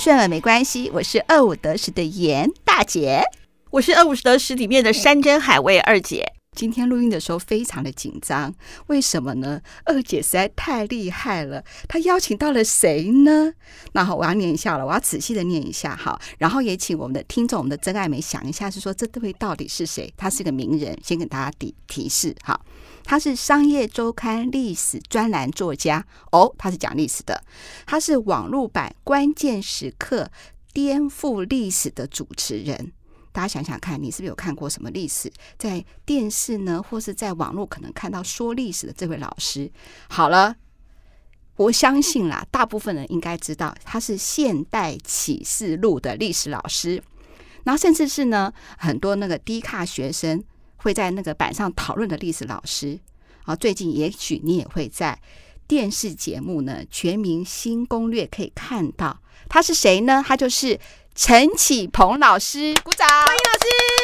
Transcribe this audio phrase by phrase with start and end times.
[0.00, 3.22] 顺了没关系，我是二五得十的严大姐，
[3.68, 6.32] 我是二五得十里面的山珍海味二姐。
[6.56, 8.54] 今天录音的时候非常的紧张，
[8.86, 9.60] 为什么呢？
[9.84, 13.52] 二姐实在太厉害了，她邀请到了谁呢？
[13.92, 20.10] 那好，我要念一下了，我要仔细的念一下哈，然后也请我们的听众，我们的真爱梅想一下，是说这位到底是谁？
[20.16, 22.58] 他是个名人，先给大家提提示哈，
[23.10, 27.42] 他是商业周刊历史专栏作家哦，他是讲历史的，
[27.84, 30.30] 他是网络版关键时刻
[30.72, 32.92] 颠覆历史的主持人。
[33.32, 35.28] 大家想想看，你是不是有看过什么历史？
[35.58, 39.68] 在电视呢，或是在网络可能看到说历史的这位老师？
[40.08, 40.54] 好了，
[41.56, 47.02] 我相信啦，大部分人应该知道他是《现代启示录》的历史老师，
[47.64, 50.44] 然后甚至是呢，很多那个低卡学生
[50.82, 52.98] 会在那个板上讨论的历史老师。
[53.44, 55.18] 啊，最近也许你也会在
[55.66, 60.24] 电视节目呢《全民新攻略》可以看到他是谁呢？
[60.26, 60.78] 他就是。
[61.12, 63.06] 陈启鹏老师，鼓掌！
[63.06, 63.99] 欢迎老师。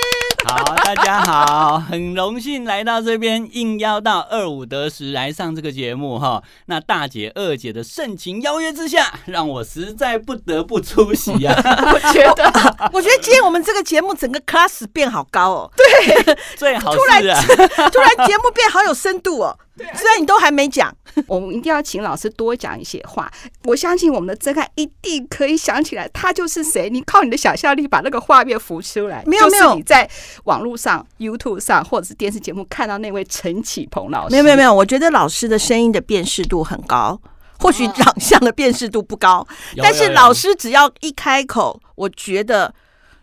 [0.47, 6.41] 好，大家好，很荣幸来到这边，应邀到二五得十来上这个节目哈。
[6.67, 11.93] 那大姐、二姐的盛情邀约之下，让我实在不得不出席呀、啊。
[11.93, 12.45] 我觉得，
[12.95, 15.71] 我觉得今天我们这个节目整个 class 变好高哦。
[15.77, 17.21] 对， 最好突然
[17.91, 19.59] 突然节目变好有深度哦。
[19.77, 20.95] 虽然你都还没讲，
[21.29, 23.31] 我们一定要请老师多讲一些话。
[23.65, 26.89] 我相信我们的真爱一定可以想起来，他就是谁。
[26.89, 29.23] 你靠你的想象力把那个画面浮出来。
[29.27, 30.09] 没有没有，你在
[30.45, 34.33] 网络上、YouTube 上或者是电视节目看到那位陈启鹏老师。
[34.33, 37.21] 没有没有没有，我觉得老师的声音的辨识度很高，
[37.59, 42.75] 或许长相的辨识度不高， 但是老师只要一开口，我觉得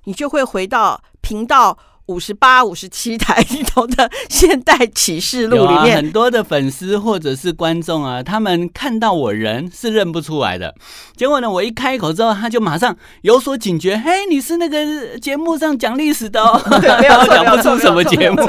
[0.03, 1.77] 你就会回到频道。
[2.07, 10.75] 五十八、五十七台里头的《现代启示录》里面，很多的粉丝或者是观众啊，他们看到我人是认不出来的。
[11.15, 13.97] 结果呢，我一开口之后，他就马上有所警觉。
[13.97, 16.61] 嘿，你是那个节目上讲历史的哦，
[16.99, 18.42] 没有 讲不出什么节目。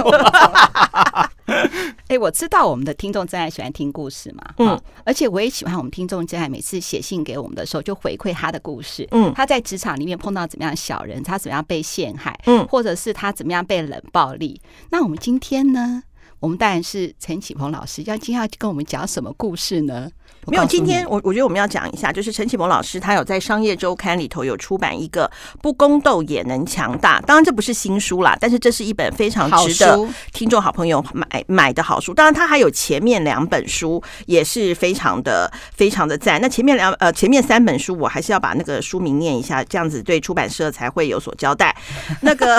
[2.09, 14.61] 哎，我知道我们的听众真爱喜欢听故事嘛，嗯，而且我也喜欢我们听众真爱每次写信给我们的时候，就回馈他的故事，嗯，他在职场里面碰到怎么样小人，他怎么样被陷害，嗯，或者是他怎么样被冷暴力。
[14.91, 16.03] 那我们今天呢，
[16.41, 20.11] 我们当然是陈启鹏老师，要今天要跟我们讲什么故事呢？
[20.47, 25.27] 没有，今天我我觉得我们要讲一下，就是陈启蒙老师他有在《商业周刊》里头有出版一个
[25.63, 32.13] 《不宫斗也能强大》，当然这不是新书啦，但是这是一本非常值得听众好朋友买买的好书。
[32.13, 36.41] 当然，他还有前面两本书也是非常的非常的赞。
[36.41, 41.75] 那前面两呃前面三本书，我还是要把那个书名念一下，这样子对出版社才会有所交代。
[42.21, 42.59] 那个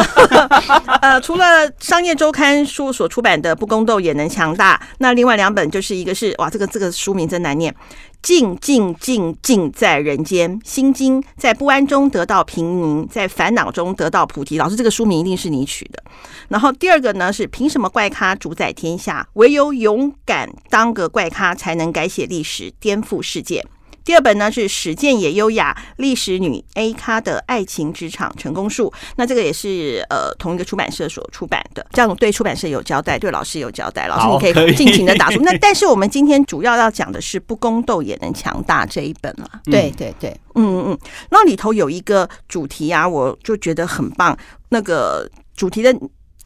[1.02, 7.75] 呃，除了《商业周刊》书所出版的《不宫斗也能强大》，那另外两本就是一个是哇，这个这个书名真难念。
[8.22, 14.58] 静静静静在人间，心经在不安中得到平宁，在烦恼中得到菩提。
[14.58, 16.04] 老师，这个书名一定是你取的。
[16.48, 19.28] 然后第二个呢是凭什么怪咖主宰天下？
[19.34, 23.64] 唯有勇敢当个怪咖，才能改写历史，颠覆世界。
[24.06, 35.42] 第二本呢是史建也优雅历史女 A 咖的爱情职场成功术，那这个也是呃同一个出版社所出版的，这样对出版社有交代，对老师有交代，老师你可以尽情的打出。
[35.44, 41.00] 那但是我们今天主要要讲的是不宫斗也能强大这一本了，对对对，嗯嗯嗯，
[41.32, 44.38] 那里头有一个主题啊，我就觉得很棒，
[44.70, 45.92] 那个主题的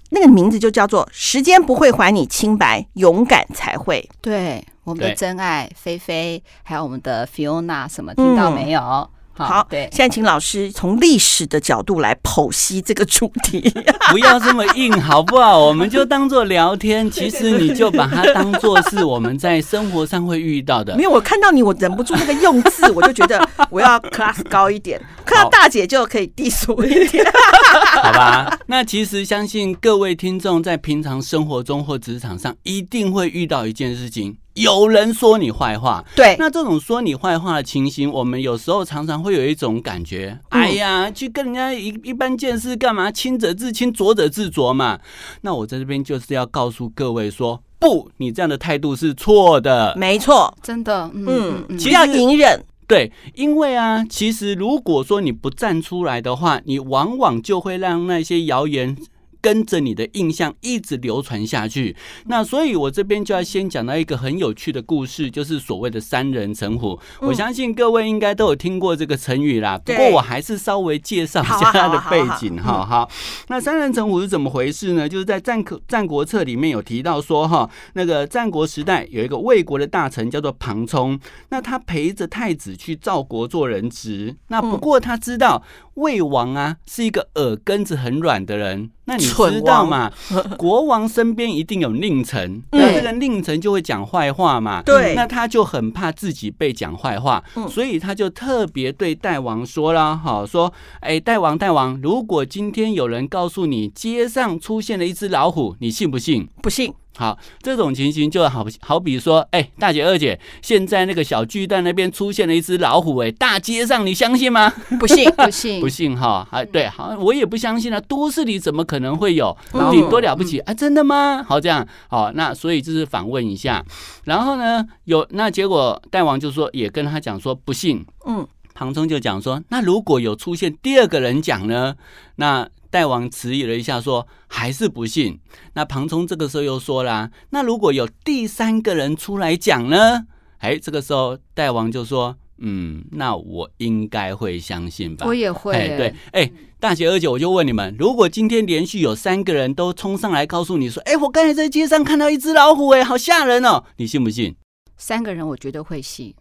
[0.10, 4.64] 那个名字就叫做“时间不会还你清白，勇敢才会”，对。
[4.86, 8.82] 我们的真爱菲菲，还有我们的 Fiona，什么听到没有？
[8.82, 9.10] 嗯
[9.46, 13.62] 好，对，现在请老师从历史的角度来剖析这个主题，
[14.12, 15.58] 不要这么硬，好不好？
[15.58, 20.96] 我们就当做聊天，其实你就把它当做是我们在生活上会遇到的。
[20.96, 27.26] 没有，我看到你，我忍不住那个用字，我就觉得 我要 class 高一点，看到大姐就可以低俗一点，
[28.04, 28.60] 好吧？
[28.68, 34.38] 那其实相信各位听众在平常生活中或职场上一定会遇到一件事情。
[34.60, 43.10] 有人说你坏话，对，那这种说你坏话的情形，我们有时候常常会有一种感觉，嗯、哎呀，去跟人家一一般见识干嘛？
[43.10, 45.00] 清者自清，浊者自浊嘛。
[45.42, 58.98] 那我在这边就是要告诉各位说，不，你这样的态度是错的，没错，真的，嗯，嗯嗯其实要隐忍，对，因为啊，其实如果说你不站出来的话，你往往就会让那些谣言。
[59.42, 61.96] 跟着你的印象一直流传下去。
[62.26, 67.00] 那所以，我这边就要先讲到一个很有趣的故事，就是所谓的三人成虎。
[67.22, 69.78] 我相信各位应该都有听过这个成语啦。
[69.78, 72.86] 不过我还是稍微介绍一下它的背景哈。
[72.86, 73.08] 哈，
[73.48, 75.08] 那三人成虎是怎么回事呢？
[75.08, 81.20] 就是在战《战战国策》里面有提到说，哈，那个战国时代有一个魏国的大臣叫做庞冲，
[81.50, 84.38] 那他陪着太子去赵国做人质。
[84.48, 85.62] 那不过他知道
[85.96, 88.92] 魏王啊是一个耳根子很软的人。
[89.10, 90.12] 那你知道嘛？
[90.56, 94.84] 国王身边一定有佞臣，那这个佞臣就会讲坏话嘛。
[94.84, 106.48] 对，那他就很怕自己被讲坏话，所以他就特别对代王说了，哈，说，哎，代王，代王，如果今天有人告诉你街上出现了一只老虎，你信不信？
[106.62, 106.94] 不信。
[107.20, 114.70] 好，这种情形就好好比说，哎、欸，大姐二姐，现在那个小巨蛋那边出现了一只老虎，哎，大街上你相信吗？
[114.98, 119.54] 不信， 不信，不信哈，啊，对，好，我也不相信啊，都市里怎么可能会有？
[119.92, 121.44] 顶多了不起啊，真的吗？
[121.44, 123.84] 好，这样，好，那所以就是反问一下，
[124.24, 131.96] 然后呢，有那结果，大王就说，也跟他讲说不信，嗯，庞冲就讲说，那如果有出现第二个人讲呢，
[132.38, 132.66] 那。
[132.90, 135.40] 代王迟疑了一下，说：“还是不信。”
[135.74, 140.26] 那庞冲这个时候又说啦：“那如果有第三个人出来讲呢？”
[140.60, 145.74] 哎，这个时候代王就说：“嗯，那我应该会相信吧？”我也会。
[145.74, 154.56] 哎，对，哎，大姐二姐，我就问你们：如果今天连续有三个人都冲上来告诉你说：“哎，我刚才在街上看到一只老虎，哎，好吓人哦！”你信不信？
[154.98, 156.36] 三个人，我觉得会信。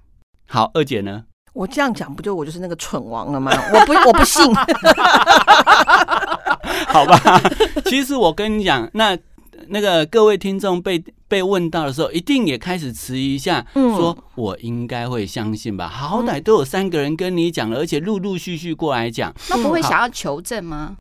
[0.48, 1.24] 好，二姐呢？
[1.52, 3.52] 我这样讲，不就我就是那个蠢王了吗？
[3.72, 4.42] 我不，我不信。
[6.86, 7.18] 好吧，
[7.86, 9.16] 其实我跟你讲，那
[9.68, 15.88] 那个各位听众被被问到的时候，一定也开始迟疑一下，说我应该会相信吧？
[15.88, 20.96] 好歹都有三个人跟你讲了，而且陆陆续续过来讲，那不会想要求证吗？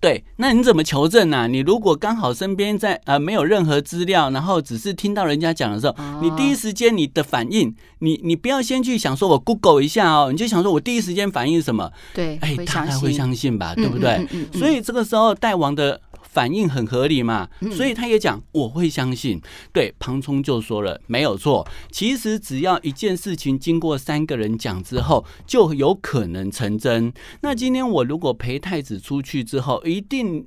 [0.00, 1.46] 对，那你怎么求证呢、啊？
[1.46, 11.90] 你如果刚好身边在呃没有任何资料，然后只是听到人家讲的时候，哦、你第一时间你的反应，你你不要先去想说我 Google 一下哦，你就想说我第一时间反应是什么？
[12.14, 14.26] 对，哎，大概会相信吧，对不对？
[14.52, 16.00] 所以这个时候大王的。
[16.36, 19.40] 反应很合理嘛，所以他也讲我会相信。
[19.72, 21.66] 对，庞冲就说了没有错。
[21.90, 27.10] 其实只要一件事情经过三个人讲之后，就有可能成真。
[27.40, 30.44] 那今天我如果陪太子出去之后，一定。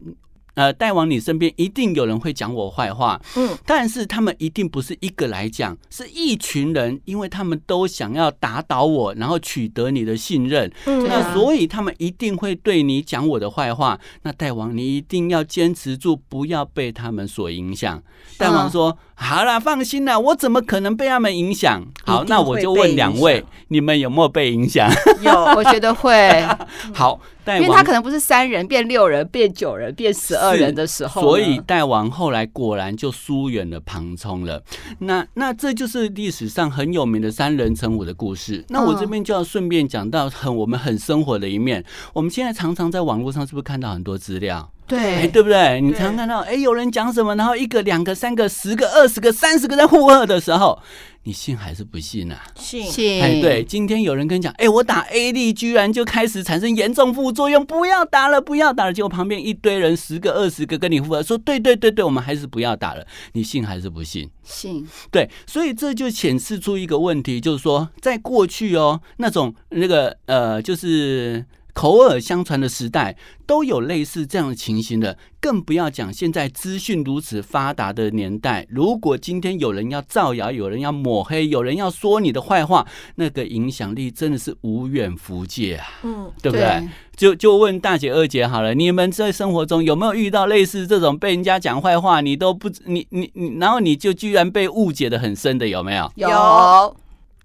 [0.55, 13.97] 呃，大王，你身边一定有人会讲我坏话，嗯，但是他们一定不是一个来讲，是一群人，因为他们都想要打倒我，然后取得你的信任，嗯，那所以他们一定会对你讲我的坏话。
[14.23, 18.01] 那大王，你一定要坚持住，不要被他们所影响。
[18.37, 21.85] 大王说：“好啦，放心啦，我怎么可能被他们影响？
[22.03, 24.89] 好，那我就问两位，你们有没有被影响？
[25.23, 26.45] 有，我觉得会。
[26.93, 27.19] 好。”
[27.57, 34.61] 因为他可能不是三人变六人变九人变十二人的时候，所以代王后来果然就疏远了庞冲了。
[34.99, 38.63] 那那这就是历史上很有名的三人成虎的故事。
[38.69, 41.83] 那我这边就要顺便讲到很我们很生活的一面。
[42.13, 44.71] 我们现在常常在网络上是不是看到很多资料？
[44.89, 45.79] 对，哎，对不对？
[45.79, 50.79] 你常常看到，哎，有人讲什么，然后一个、两个、三个、十个、二十个、三十个在附和的时候，
[51.23, 52.41] 你信还是不信啊？
[52.55, 58.91] 信，哎，对，今天有人跟你讲，哎，我打 AD 居然就开始产生严重副作用，不要打了，不要打了。
[58.93, 63.05] 结果旁边一堆人，十个、二十个跟你附和，说，对对对对，我们还是不要打了。
[63.33, 64.27] 你信还是不信？
[64.43, 64.87] 信。
[65.11, 71.45] 对，所以这就显示出一个问题，就是说，在过去哦，那种那个呃，就是。
[71.79, 73.15] 口耳相传的时代
[73.47, 78.67] 都有类似这样的情形的，更不要讲现在资讯如此发达的年代。
[78.69, 85.87] 如果今天有人要造谣，有人要抹黑，有人要说你的坏话，那个影响力真的是无远弗届啊！
[86.03, 86.65] 嗯，对不对？
[86.65, 96.11] 对，就就问大姐、二姐好了，你们在生活中有没有遇到类似这种被人家讲坏话，你都不你你你，然后你就居然被误解的很深的，有没有？
[96.17, 96.97] 有。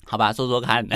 [0.06, 0.86] 好吧，说说看。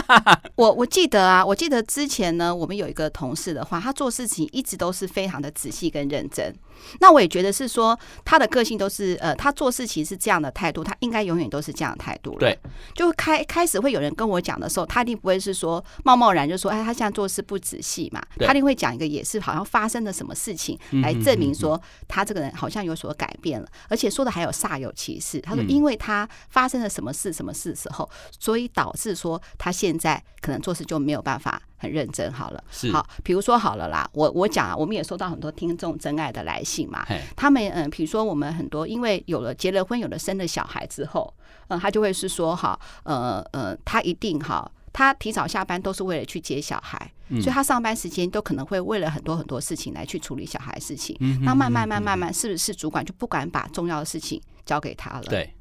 [0.56, 6.54] 我我记得啊，我记得之前呢，我们有一个同事的话，他做事情一直都是非常的仔细跟认真。
[7.00, 12.38] 那我也觉得是说，他的个性都是呃，他做事情是这样的态度，他应该永远都是这样的态度了。
[12.38, 12.58] 对，
[12.94, 18.22] 就开开始会有人跟我讲的时候，他一定不会是说贸贸然就说，哎，他现在做事不仔细嘛。
[18.38, 25.40] 他一定会讲一个也是好像发生了什么事情来证明说他这个人好像有所改变了，而且说的还有煞有其事。
[25.40, 28.08] 他说，因为他发生了什么事什么事的时候，
[28.38, 31.62] 所以导致说他现在可能做事就没有办法。
[31.80, 41.32] 很认真，好了，是好，比如说好了啦，我我讲啊，我们也收到很多听众真爱的来信嘛，他们嗯，比如说我们很多，因为有了结了婚，有了生了小孩之后，
[41.68, 44.68] 嗯，他就会是说哈，呃呃，他一定哈。
[44.92, 46.98] 他提早下班都是为了去接小孩，
[47.28, 51.16] 嗯、所以他上班时间都可能会为了很多很多事情来去处理小孩的事情。
[51.20, 55.22] 嗯，那慢慢慢慢慢，是不是主管就不敢把重要的事情交给他了？
[55.26, 55.54] 对。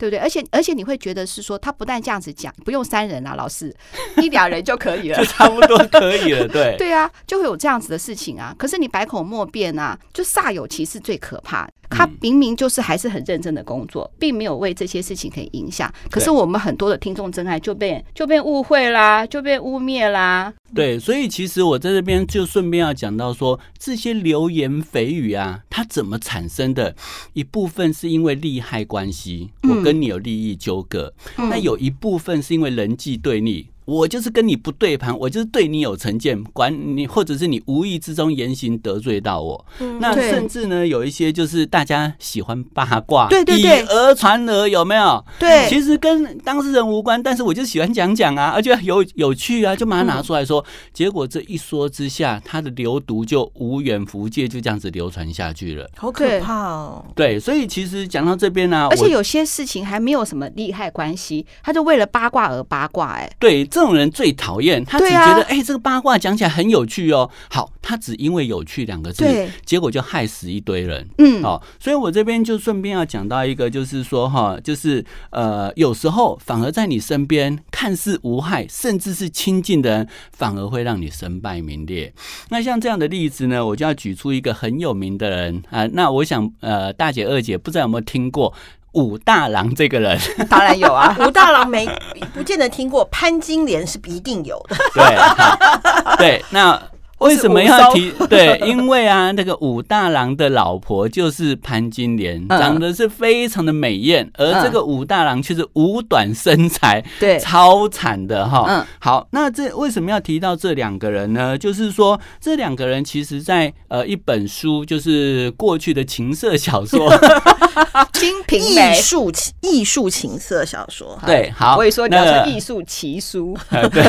[0.00, 0.18] 对不对？
[0.18, 3.74] 而且而且你会觉得是说，他不但这样子讲，不用三人啊，老师
[4.16, 6.48] 一两人就可以了，就差不多可以了。
[6.48, 8.54] 对 对啊，就会有这样子的事情啊。
[8.56, 11.68] 可是你百口莫辩啊，就煞有其事最可怕。
[11.92, 15.92] 他明明就是还是很认真的工作，并没有为这些事情可以影响。
[16.08, 20.54] 可是我们很多的听众真爱就被就被误会啦，就被污蔑啦。
[20.72, 26.94] 对，所以其实我在这边就顺便要讲到说，这些流言蜚语啊，它怎么产生的？
[27.32, 33.68] 一部分是因为利害关系，我跟你有利益纠葛；那有一部分是因为人际对立。
[33.90, 39.66] 我就是跟你不对盘，我就是对你有成见，管你或者是你无意之中言行得罪到我。
[39.80, 45.24] 嗯、那甚至呢，有一些就是大家喜欢八卦，对对对，以讹传讹，有没有？
[45.40, 50.60] 对，其实跟当事人无关，但是我就喜欢讲讲啊，而且有有趣啊，就把它拿出来说。
[50.60, 55.90] 嗯、结果这一说之下，他的流毒就无远弗届，就这样子流传下去了。
[55.96, 57.04] 好可怕哦！
[57.16, 63.66] 对，所以其实讲到这边呢、啊，而且有些事情还没有什么利害关系，他就为了八卦而八卦、欸，哎，对。
[63.79, 67.30] 这种人最讨厌，他只觉得哎、啊欸，这个八卦讲起来很有趣哦。
[67.50, 69.24] 好，他只因为有趣两个字，
[69.64, 71.08] 结果就害死一堆人。
[71.18, 82.12] 嗯，哦，所以我这边就顺便要讲到一个，就是说哈，就是呃，有时候反而在你身边看似无害，甚至是亲近的人，反而会让你身败名裂。
[82.50, 85.86] 那像这样的例子呢，我就要举出一个很有名的人啊。
[85.92, 88.52] 那我想呃，大姐二姐不知道有没有听过？
[88.92, 90.18] 武大郎这个人，
[90.50, 91.16] 当然有啊。
[91.20, 91.86] 武大郎没
[92.34, 94.76] 不见得听过，潘金莲是一定有的。
[94.94, 96.80] 对， 对，那。
[97.20, 98.12] 为什么要提？
[98.28, 108.64] 对，因为啊，那个武大郎的老婆就是潘金莲，长得是非常的美艳，而这个武大郎却是五短身材，对，超惨的哈。
[108.68, 111.56] 嗯，好，那这为什么要提到这两个人呢？
[111.56, 117.10] 就是说，这两个人其实在呃一本书，就是过去的情色小说
[118.12, 121.18] 《金瓶梅》艺术艺术情色小说。
[121.26, 123.56] 对，好，我也说你要是艺术奇书。
[123.92, 124.02] 对，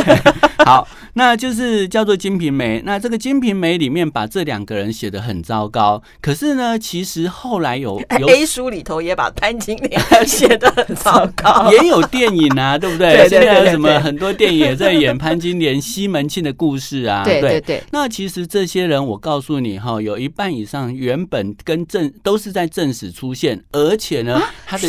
[0.65, 3.01] 好，那就是叫做《金瓶梅》那。
[3.01, 13.27] 这个《金瓶梅》里面把这两个人写得很糟糕，可是呢，其实后来有 有 A 书里头也把潘金莲 写得很糟糕， 也有电影啊，对不对？
[13.27, 17.23] 对对对对对，现在有什么很多电影也在演潘金莲、西门庆的故事啊？
[17.25, 17.83] 对对对。
[17.91, 24.87] 那其实这些人，我告诉你哈，有一半以上原本跟正都是在正史出现，而且呢，他的。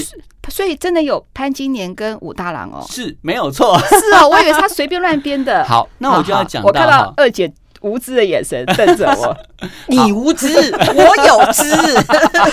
[0.48, 5.64] 所以真的有潘金莲跟武大郎哦，是没有错，是哦，我以为他随便乱编的。
[5.68, 9.36] 好，那我就要讲到，我看到二姐无知的眼神瞪着我，
[9.88, 10.48] 你无知，
[10.94, 11.64] 我有知。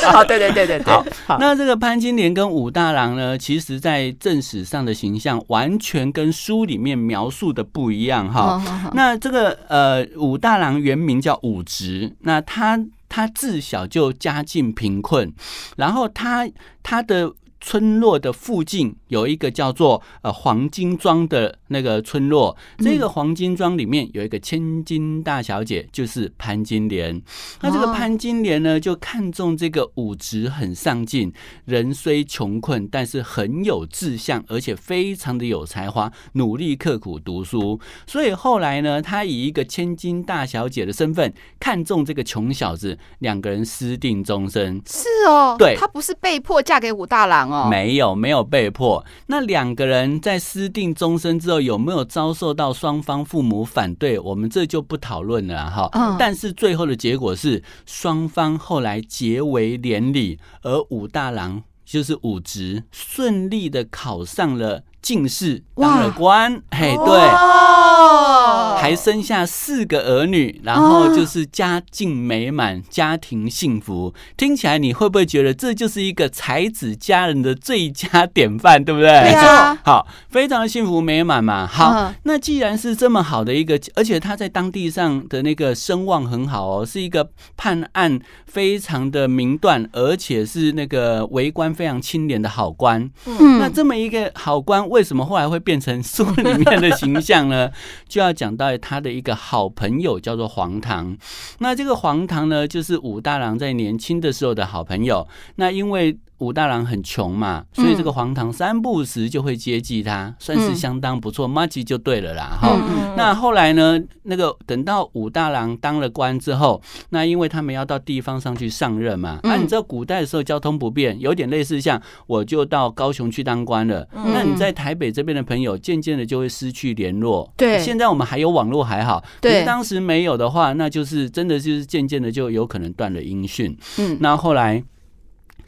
[0.06, 0.94] 好，对对对对对。
[1.26, 8.92] 好，那这个潘金莲跟武大郎呢，其实在正史上的形象完全跟书里面描述的不一样哈。
[8.94, 15.32] 那这个呃，武大郎原名叫武直，那他他自小就家境贫困，
[15.78, 16.48] 然后他
[16.84, 17.32] 他的。
[17.62, 27.22] 村落的附近有一个叫做呃黄金庄的那个村落，这个黄金庄里面有一个千金大小姐，就是潘金莲。
[27.62, 31.34] 那这个潘金莲呢，就看中这个武职很上进，
[31.66, 37.80] 人虽穷困，但是很有志向，而且非常的有才华，努力刻苦读书。
[38.08, 44.82] 所以后来呢，她以一个千金大小姐的身份看中这个穷小子，两个人私定终身。
[44.86, 47.49] 是哦，对，她不是被迫嫁给武大郎。
[47.70, 49.06] 没有，没有被迫。
[49.28, 54.20] 那两个人在私定终身之后，有没有遭受到双方父母反对？
[54.20, 55.90] 我们这就不讨论了哈。
[55.94, 56.16] 嗯。
[56.20, 64.84] 但是最后的结果是，双方后来结为连理，而武大郎就是武直，顺利的考上了。
[65.02, 74.14] 进士当了官，嘿，对，哦、还生下四个儿女，然后就是家境美满，家庭幸福。
[74.38, 79.10] 听起来你会不会觉得这就是一个才子佳人的最佳典范，对不对？
[79.10, 81.68] 对啊，好，非常的幸福美满嘛。
[81.68, 93.10] 好，嗯、那既然是这么好的一个，而且他在当地上的那个声望很好哦，是一个判案非常的明断，而且是那个为官非常清廉的好官。
[93.26, 94.88] 嗯，那这么一个好官。
[94.90, 97.70] 为什么后来会变成书里面的形象呢？
[98.08, 101.18] 就要讲到他的一个好朋友叫做黄堂。
[101.60, 105.28] 那这个黄堂呢，就是武大郎在年轻的时候的好朋友。
[105.56, 112.58] 那因为武大郎很穷嘛，所以这个黄堂三不时就会接济他，算是相当不错，麻吉就对了啦。
[112.62, 112.78] 哈，
[113.16, 127.52] 那后来呢，那个等到武大郎当了官之后，那因为他们要到地方上去上任嘛，那你知道古代的时候交通不便，有点类似像我就到高雄去当官了，那你在台北这边的朋友渐渐的就会失去联络。
[127.58, 133.78] 对，现在我们还有网络还好，对，当时没有的话，那就是真的就是渐渐的就有可能断了音讯。
[133.98, 134.82] 嗯，那后来。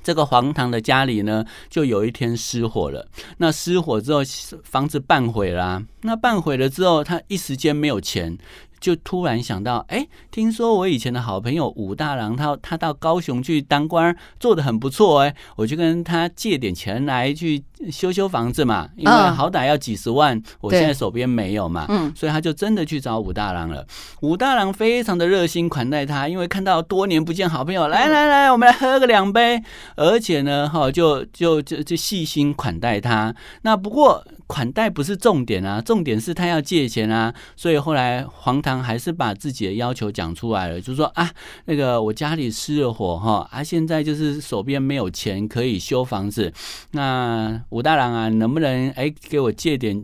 [0.04, 3.08] 这个黄堂的家里呢，就有一天失火了。
[3.38, 4.22] 那失火之后，
[4.64, 5.84] 房子半毁啦。
[6.02, 8.38] 那半毁了之后，他一时间没有钱。
[8.82, 23.86] 就突然想到，哎，听说我以前的好朋友武大郎，他他到高雄去当官，做的很不错，哎，我就跟他借点钱来去修修房子嘛，因为好歹要几十万，我现在手边没有嘛，嗯，所以他就真的去找武大郎了。
[24.22, 29.62] 武大郎非常的热心款待他，因为看到多年不见好朋友，来来来，我们来喝个两杯，
[29.96, 33.34] 而且呢，哈，就就就就细心款待他。
[33.62, 34.24] 那不过。
[34.52, 41.30] 款待不是重点啊，重点是他要借钱啊，所以后来黄堂还是把自己的要求讲出来了，就是说啊，
[41.66, 46.52] 那个我家里失了火哈，啊现在就是手边没有钱可以修房子，
[46.92, 50.02] 那武大郎啊，能不能哎给我借点？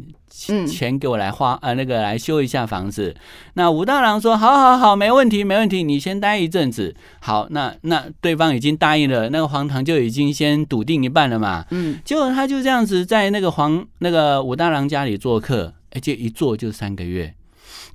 [0.68, 3.16] 钱给我来花，呃，那个来修一下房子。
[3.56, 11.66] 那武大郎说：“好，好，好，没问题，没问题，你先待一阵子。”好，那那对方已经答应了，那个黄堂就已经先笃定一半了嘛。
[11.72, 17.34] 嗯，结果他就这样子在那个黄那个武大郎家里做客，而且一坐就三个月。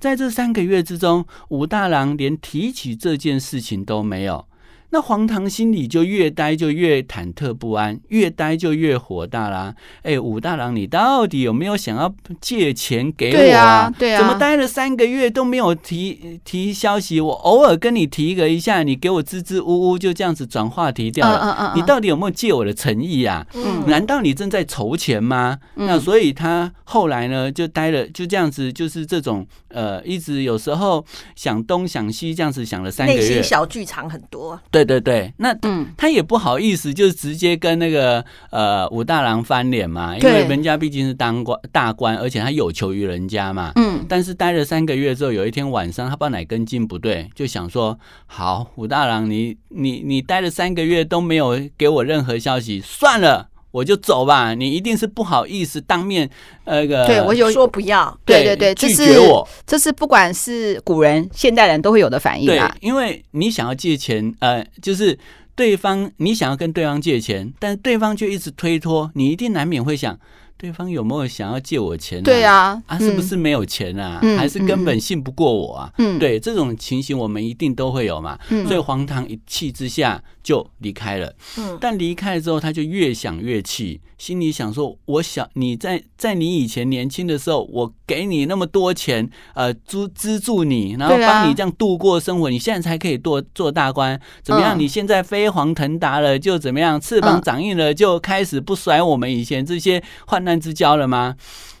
[0.03, 4.45] 在这三个月之中，武大郎连提起这件事情都没有。
[4.93, 9.73] 那黄唐心里就越待就越忐忑不安，越待就越火大啦。
[10.03, 13.39] 哎，武大郎，你到底有没有想要借钱给我啊？
[13.39, 17.19] 对啊，对啊，怎么待了三个月都没有提提消息？
[17.19, 21.39] 我偶尔跟你提个一下，你给我支支吾吾，就这样子转话题掉了。
[21.39, 23.43] 嗯嗯嗯嗯，你到底有没有借我的诚意啊？
[23.55, 25.57] 嗯，难道你正在筹钱吗？
[25.75, 31.03] 嗯，那所以他后来呢，就待了，就这样子，就是这种呃，一直有时候
[31.35, 34.61] 想东想西，这样子想了三个月，内心小剧场很多。
[34.69, 34.82] 对。
[34.85, 35.55] 对对对，那
[35.97, 43.71] 他也不好意思，就直接跟那个呃武大郎翻脸嘛，因为人家毕竟是当官大官，而且他有求于人家嘛。
[43.75, 53.49] 嗯，但是待了三个月之后，有一天晚上，他不知道哪根筋不对，就想说：好，武大郎，你你你待了三个月都没有给我任何消息，算了。
[53.73, 56.29] 我就走吧，你一定是不好意思当面
[56.65, 62.71] 那个，对我有说不要，对对对，拒绝我，这是不管是古人、现代人都会有的反应啊。
[62.79, 65.17] 对，因为你想要借钱，呃，就是
[65.55, 70.19] 对方你想要跟对方借钱，但对方却一直推脱，你一定难免会想。
[70.55, 72.23] 对方有没有想要借我钱？
[72.23, 74.21] 对啊，啊，是不是没有钱啊？
[74.37, 75.91] 还是根本信不过我啊？
[75.97, 78.39] 嗯，对，这种情形我们一定都会有嘛。
[78.47, 81.33] 嗯，所以黄唐一气之下就离开了。
[81.57, 94.77] 嗯，但离开了之后，他就越想越气，心里想说：我想你在在你以前年轻的时候，我给你那么多钱，呃，资资助你，然后帮你这样度过生活，你现在才可以做做大官，怎么样？
[94.77, 96.99] 你现在飞黄腾达了，就怎么样？
[96.99, 101.35] 翅膀长硬了，就开始不甩我们以前这些患难之交了吗？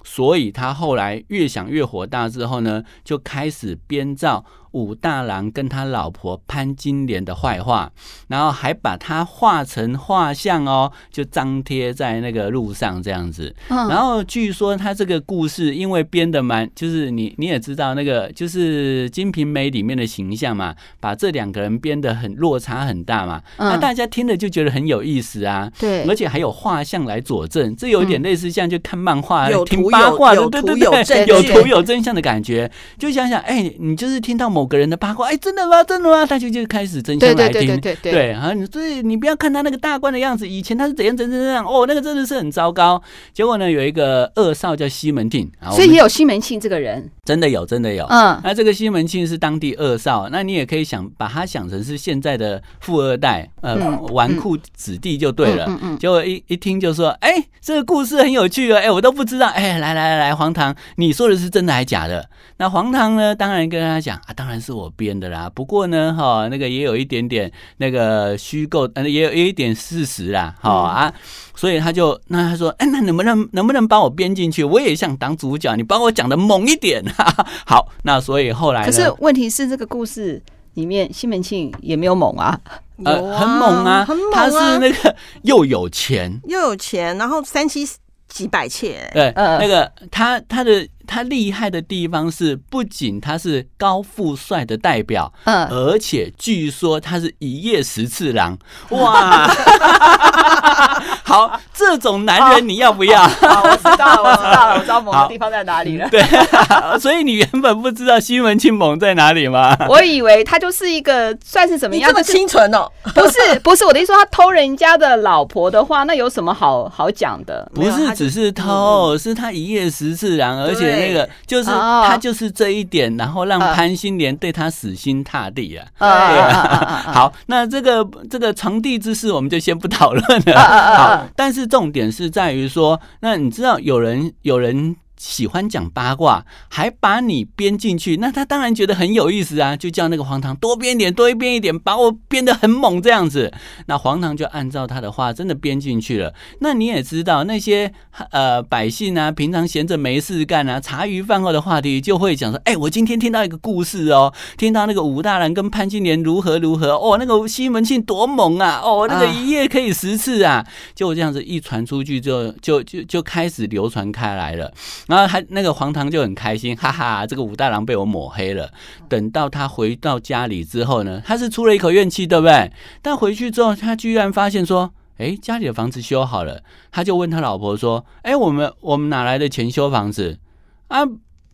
[0.05, 4.45] 所以他后来越想越火大，之后呢，就开始编造。
[4.73, 7.91] 武大郎跟他老婆潘金莲的坏话，
[8.27, 13.55] 然后还把他画成画像哦，就张贴在那个路上这样子。
[13.69, 25.71] 然后据说他这个故事因为编的蛮，就是你你也知道那个就是《金瓶梅》里面的形象嘛，把这两个人编的很落差很大嘛，那大家听了就觉得很有意思啊。
[25.79, 32.71] 对，而且还有画像来佐证，这有点类似像就看漫画、听八卦的，对对对，有图有真相的感觉。
[32.97, 34.62] 就想想，哎，你就是听到某。
[34.63, 35.83] 某个人的八卦，哎，真的吗？
[35.83, 36.25] 真的吗？
[36.25, 43.01] 他就就开始真相来听，对对对对对，啊，所以你不要看他那个大官的样子，以前他是怎样怎样怎样，哦，那个真的是很糟糕。
[43.33, 48.05] 结果呢，有一个二少叫西门庆，所以也有西门庆这个人，真的有，真的有。
[48.05, 53.75] 嗯，那这个西门庆是当地二少，那你也可以想把他想成是现在的富二代，呃，
[54.13, 55.65] 纨绔子弟就对了。
[55.67, 55.97] 嗯嗯。
[55.97, 62.29] 结果一一听就说，哎，这个故事很有趣哦，哎，我都不知道，哎，来来来来，黄唐，你说的是真的还是假的？
[62.55, 64.52] 那黄唐呢，当然跟他讲啊，当然。
[64.59, 71.13] 是我编的啦，不过呢，哈，那个也有一点点那个虚构，呃，也有也有一点事实啦，好啊，
[71.55, 74.63] 所以他就那他说，哎，那能不能能不能帮我编进去？
[74.63, 77.47] 我也想当主角，你帮我讲的猛一点，哈 哈。
[77.65, 80.41] 好，那所以后来，可是问题是这个故事
[80.73, 82.59] 里面西门庆也没有猛啊，
[83.03, 87.87] 呃，很猛啊，很猛啊，他是那个又有钱又有钱，然后三妻
[88.27, 90.87] 几百妾，对，呃，那个他他的。
[91.05, 98.57] 他厉害的地方是，不仅他是高富帅的代表，嗯，而且据说他是一夜十次郎，
[98.89, 99.47] 哇！
[101.33, 103.21] 好，这种男人你要不要？
[103.27, 106.07] 好，我知道了，我知道了，我知道某个地方在哪里了。
[106.09, 106.21] 对，
[107.01, 109.75] 所以你原本不知道西门庆猛在哪里吗？
[109.89, 112.09] 我以为他就是一个算是怎么样？
[112.09, 112.87] 这么清纯哦？
[113.15, 117.67] 不是，不是，我的意思说他偷人家的老婆的话，那有什么好好讲的？
[117.73, 125.87] 不是，只是偷，是他一夜十次郎，而且那个就是他就是这一点，然后让潘金莲对他死心塌地啊。
[127.11, 130.59] 好，那这个这个床地之事我们就先不讨论了。
[130.59, 134.95] 好，但是重点是在于说，那你知道有人有人。
[135.23, 143.51] 喜欢讲八卦，还把你编进去，那他当然觉得很有意思啊，就叫那个黄堂多编一点，多编一点，把我编得很猛这样子。
[143.85, 146.33] 那黄堂就按照他的话真的编进去了。
[146.59, 147.93] 那你也知道，那些
[148.31, 164.73] 呃百姓啊，平常闲着没事干啊，茶余饭后的话题就会讲说，哎，我今天听到一个故事哦，听到那个武大郎跟潘金莲如何如何哦，那个西门庆多猛啊，哦，那个一夜可以十次啊，就这样子一传出去，就就就就开始流传开来了。
[165.13, 168.71] 然后还那个黄堂就很开心，哈哈，这个武大郎被我抹黑了。
[169.07, 172.71] 等到他回到家里之后呢，他是出了一口怨气，对不对？
[173.03, 176.63] 但回去之后，他居然发现说，哎，家里的房子修好了。
[176.91, 180.39] 他就问他老婆说，哎，我们我们哪来的钱修房子
[180.87, 181.01] 啊？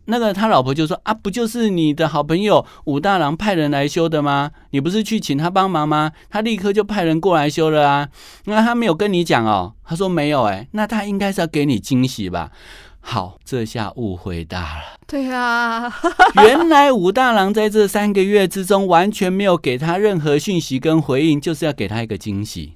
[0.06, 4.50] 那个他老婆就说，啊，不就是你的好朋友武大郎派人来修的吗？
[4.70, 6.10] 你不是去请他帮忙吗？
[6.28, 8.08] 他立刻就派人过来修了啊。
[8.46, 9.74] 那他没有跟你讲哦？
[9.84, 12.50] 他说没有，哎，那他应该是要给你惊喜吧？
[13.00, 14.82] 好，这下误会大了。
[15.06, 15.92] 对啊，
[16.44, 22.74] 原来武大郎在这三个月之中完全没有给他任何讯息跟回应，就是要给他一个惊喜。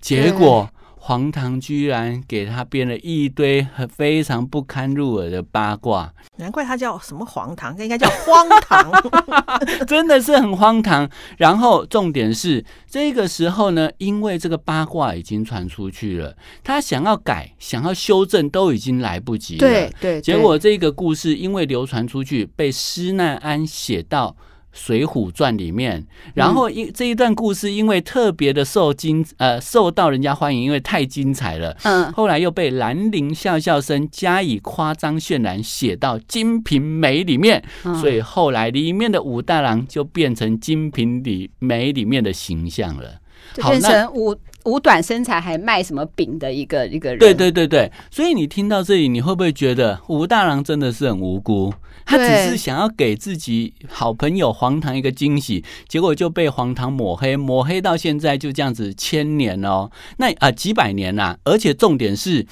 [0.00, 0.70] 结果。
[1.08, 8.92] 黄唐居然给他编了一堆很非常不堪入耳的八卦，难怪他叫什么黄堂，应该叫荒唐，
[9.88, 11.08] 真的是很荒唐。
[11.38, 19.60] 然后重点是这个时候呢，因为这个八卦已经传出去了，他想要改、想要修正都已经来不及了。
[19.60, 24.36] 对对，结果这个故事因为流传出去，被施耐庵写到。
[24.72, 37.62] 《水浒传》里面，然后因这一段故事因为特别的受精呃受到人家欢迎，因为太精彩了，嗯，后来又被兰陵笑笑生加以夸张渲染，写到《金瓶梅》里面，
[38.00, 43.20] 所以后来里面的武大郎就变成《金瓶里梅》里面的形象了，
[43.54, 47.18] 就变成武武短身材还卖什么饼的一个一个人。
[47.18, 51.72] 对对对对，所以你听到这里，你会不会觉得武大郎真的是很无辜？
[52.08, 62.46] 他只是想要给自己好朋友黄堂一个惊喜，结果就被黄堂抹黑，抹黑到现在就这样子千年哦，那啊几百年呐，而且重点是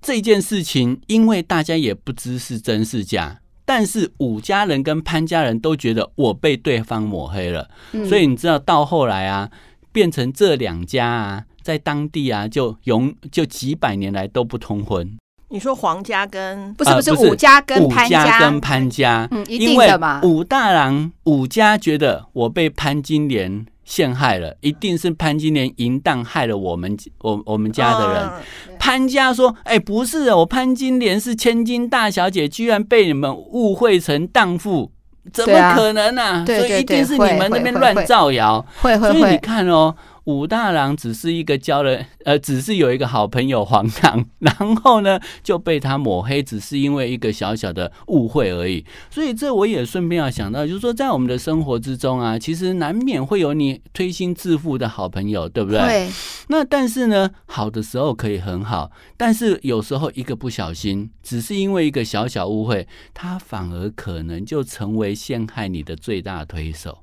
[0.00, 7.70] 这件事情，因为大家也不知是真是假，但是武家人跟潘家人都觉得我被对方抹黑了，
[8.08, 9.48] 所以你知道到后来啊，
[9.92, 15.16] 变成这两家啊，在当地啊就永就几百年来都不通婚。
[15.52, 20.18] 你说黄家跟不是不是武家跟潘家，家跟潘家，嗯，一定的嘛。
[20.24, 28.30] 武大郎武家觉得我被潘金莲陷害了，一定是潘金莲淫荡害了我们我我们家的人。
[28.78, 34.90] 潘家说：“哎，不是，我潘金莲是千金大小姐，居然被你们误会成荡妇，
[35.34, 36.46] 怎么可能啊？
[36.46, 38.64] 所以一定是你们那边乱造谣。
[38.80, 48.84] 会会会，所以你看哦。”武大郎只是一个交了， 呃，只是有一个好朋友黄堂， 然后呢就被他抹黑，只是因为一个小小的误会而已。
[49.10, 55.80] 所以这我也顺便要想到，就是说在我们的生活之中啊，其实难免会有你推心置腹的好朋友，对不对？
[55.80, 56.08] 对。
[56.48, 66.98] 那但是呢，好的时候可以很好，但是有时候一个不小心，只是因为一个小小误会，他反而可能就成为陷害你的最大推手。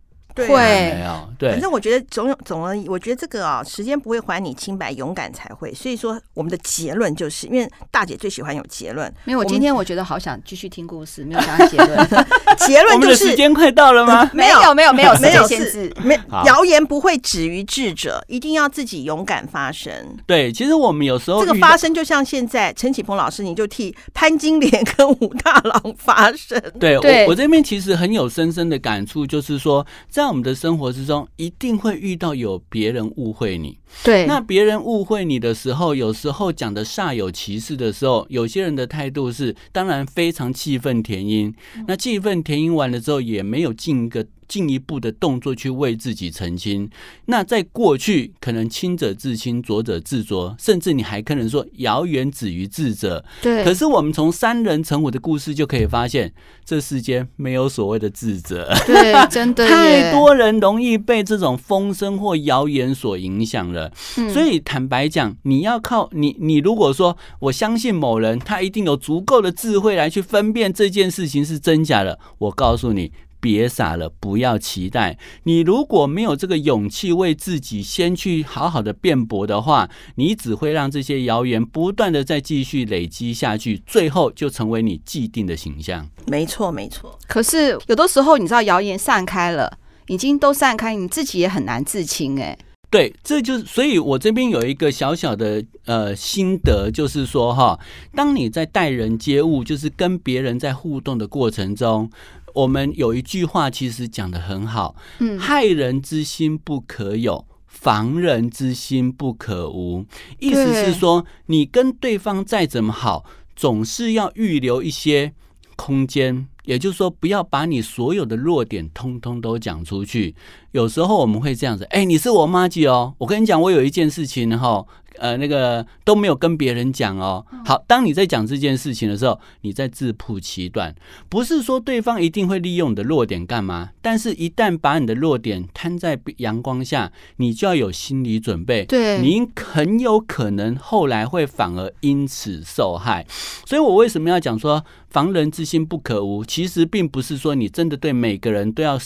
[0.47, 5.73] 会，没有，对，反正我觉得总有总而，我觉得这个啊，时间不会还你清白，勇敢才会。
[5.73, 9.13] 所以说，我们的结论就是因为大姐最喜欢有结论。
[9.25, 12.07] 没有，我今天我觉得好想继续听故事，没有想要结论。
[12.57, 14.29] 结论就是时间快到了吗？
[14.33, 15.93] 没有，没有，没有，没有限制。
[16.03, 19.91] 没谣言不会止于智者，一定要自己勇敢发声。
[20.25, 26.61] 对，其实我们有时候这个发声，就像现在陈启鹏老师，你就替潘金莲跟武大郎发声。
[26.79, 33.77] 对，我我这边其实很有深深的感触，就是说在我们的生活之中，一定会遇到有别人误会你。
[34.03, 41.53] 对，那别人误会你的时候，有时候讲的煞有其事的时候，有些人的态度是，当然非常气愤填膺。
[41.87, 46.89] 那气愤填膺完了之后，也没有尽一个进一步的动作去为自己澄清。
[47.27, 53.23] 那在过去，可能清者自清，浊者自浊，甚至你还可能说谣言止于智者。
[53.41, 53.63] 对。
[53.63, 56.33] 可是我们从三人成虎的故事就可以发现，
[56.65, 58.67] 这世间没有所谓的智者。
[58.85, 59.65] 对，真的。
[59.69, 63.91] 太多人容易被这种风声或谣言所影响了。
[64.17, 64.29] 嗯。
[64.31, 72.17] 所以坦白讲，你要靠你，你如果说我相信某人，他一定有足够的智慧来去分辨这件事情是真假的。
[72.39, 73.11] 我告诉你。
[73.39, 75.17] 别傻了，不要期待。
[75.43, 86.07] 你如果没有这个勇气为自己先去好好的辩驳的话，你只会让这些谣言不断的再继续累积下去，最后就成为你既定的形象。
[86.27, 87.17] 没错，没错。
[87.27, 92.39] 可是有的时候，你知道谣言散开了，已经都散开，你自己也很难自清。
[92.41, 92.57] 哎，
[92.91, 97.79] 对，这就是，所以我这边有一个小小的呃心得，就是说哈，
[98.13, 102.09] 当你在待人接物，就是跟别人在互动的过程中。
[102.53, 110.05] 我们有一句话，其实讲的很好，嗯，害人之心不可有，防人之心不可无。
[110.39, 115.33] 意思是说，你跟对方再怎么好，总是要预留一些
[115.75, 120.35] 空间，也就是说，不要把你所有的弱点通通都讲出去。
[120.71, 124.85] 有时候我们会这样子，哎，你是我麻吉哦，我跟你讲，我有一件事情哈。
[125.19, 127.45] 呃，那个都没有跟别人讲哦。
[127.65, 130.95] 好，当你在讲这件事情的时候，你在自曝其短，
[131.29, 138.85] 不是说对方一定会利用你的弱点干嘛，但是一旦把你的弱点摊在阳光下，你就要有心理准备。
[138.85, 143.25] 对，你很有可能后来会反而因此受害。
[143.65, 146.43] 所以我为什么要讲说防人之心不可无？
[146.43, 148.99] 其实并不是说你真的对每个人都要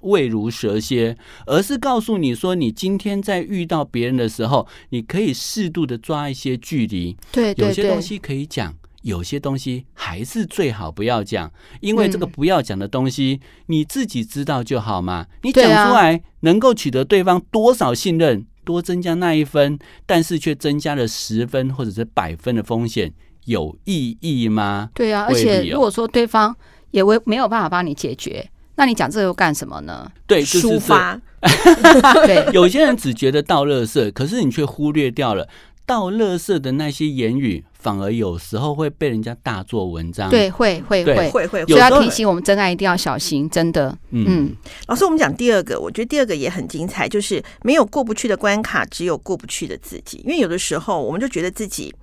[0.00, 5.34] 畏如蛇蝎，而是告诉你说，你今天在遇到别人的时候，你可以。
[5.34, 15.26] 适度的抓一些距离，对，有些东西可以讲，有些东西还是最好不要讲，因为这个不要讲的东西，你自己知道就好嘛。
[15.42, 23.12] 你讲出来能够取得对方多少信任，多增加那一分，但是却增加了十分或者是百分的风险，
[23.44, 24.90] 有意义吗？
[24.94, 26.54] 对啊，而且如果说对方
[26.90, 30.10] 也为没有办法帮你解决，那你讲这个又干什么呢？
[30.26, 31.20] 对，就是抒发。
[32.24, 35.46] 对，有些人只觉得倒垃圾，可是你却忽略掉了
[35.84, 40.30] 倒垃圾的那些言语，反而有时候会被人家大做文章。
[40.30, 43.90] 对，会会会会会，所以要提醒我们真爱一定要小心，真的。
[44.10, 50.22] 嗯，嗯老师，我们讲第二个，我觉得第二个也很精彩，就是没有过不去的关卡，只有过不去的自己。
[50.24, 51.94] 因为有的时候，我们就觉得自己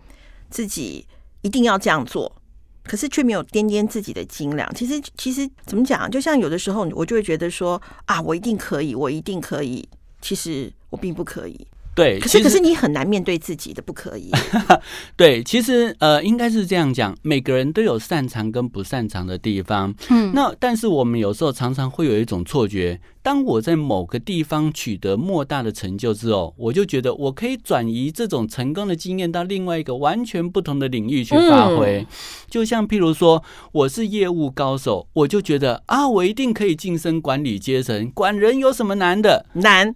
[0.52, 1.08] 自己
[1.42, 2.36] 一定要这样做。
[2.84, 4.68] 可是却没有掂掂自己的斤两。
[4.74, 6.10] 其实，其实怎么讲？
[6.10, 9.88] 就像有的时候，我就会觉得说啊，我一定可以，我一定可以。
[10.20, 11.68] 其实我并不可以。
[11.94, 14.32] 对，可是可是你很难面对自己的不可以。
[15.18, 19.94] 对，其实呃，应该是这样讲，每个人都有擅长跟不擅长的地方。
[20.10, 23.00] 嗯，那但是我们有时候常常会有一种错觉。
[23.24, 32.08] 当我在某个地方取得莫大的成就之后，我就觉得我可以转移这种成功的经验到另外一个完全不同的领域去发挥。
[32.50, 38.10] 就像譬如说，我是业务高手，我就觉得啊，我一定可以晋升管理阶层。
[38.10, 39.46] 管人有什么难的？
[39.54, 39.94] 难。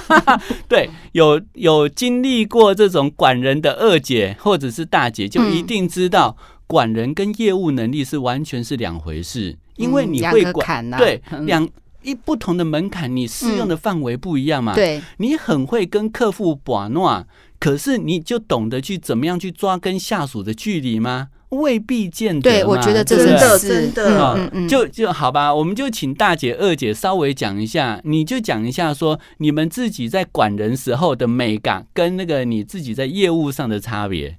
[0.68, 6.36] 对，有有有经历过这种管人的二姐或者是大姐，就一定知道
[6.66, 11.68] 管人跟业务能力是完全是两回事，因为你会管，对两。
[12.00, 14.72] 一不同的门槛，你适用的范围不一样嘛？
[14.72, 17.26] 嗯、对，你很会跟客户把诺，
[17.58, 21.28] 可是你就懂得去怎么样去抓跟下属的距离吗？
[21.50, 22.42] 未必见得。
[22.42, 25.54] 对，我觉得这真的真的，嗯嗯，就就好吧。
[25.54, 34.36] 我们就请大姐、二姐稍微讲一下，你就讲一下说你们自己在管人时候的美感，跟那个你自己在业务上的差别。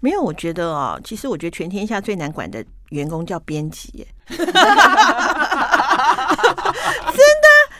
[0.00, 4.06] 没有，我觉得哦，其实我觉得全天下最难管的员工叫编辑。
[4.26, 4.52] 真的，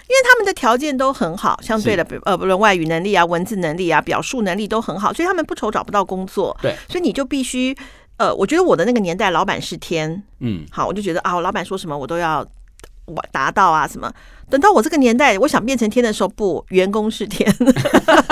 [0.07, 6.57] 因为他们的条件都很好，相对的，呃，不论外语能力啊、文字能力啊、表述能力都很好，所以他们不愁找不到工作。
[6.63, 7.75] 对，所以你就必须，
[8.23, 12.47] 呃，我觉得我的那个年代，老板是天，嗯，好，我就觉得啊，我老板说什么我都要
[13.07, 14.09] 我达到啊，什么。
[14.49, 17.53] 等到我这个年代，我想变成天的时候，不，员工是天。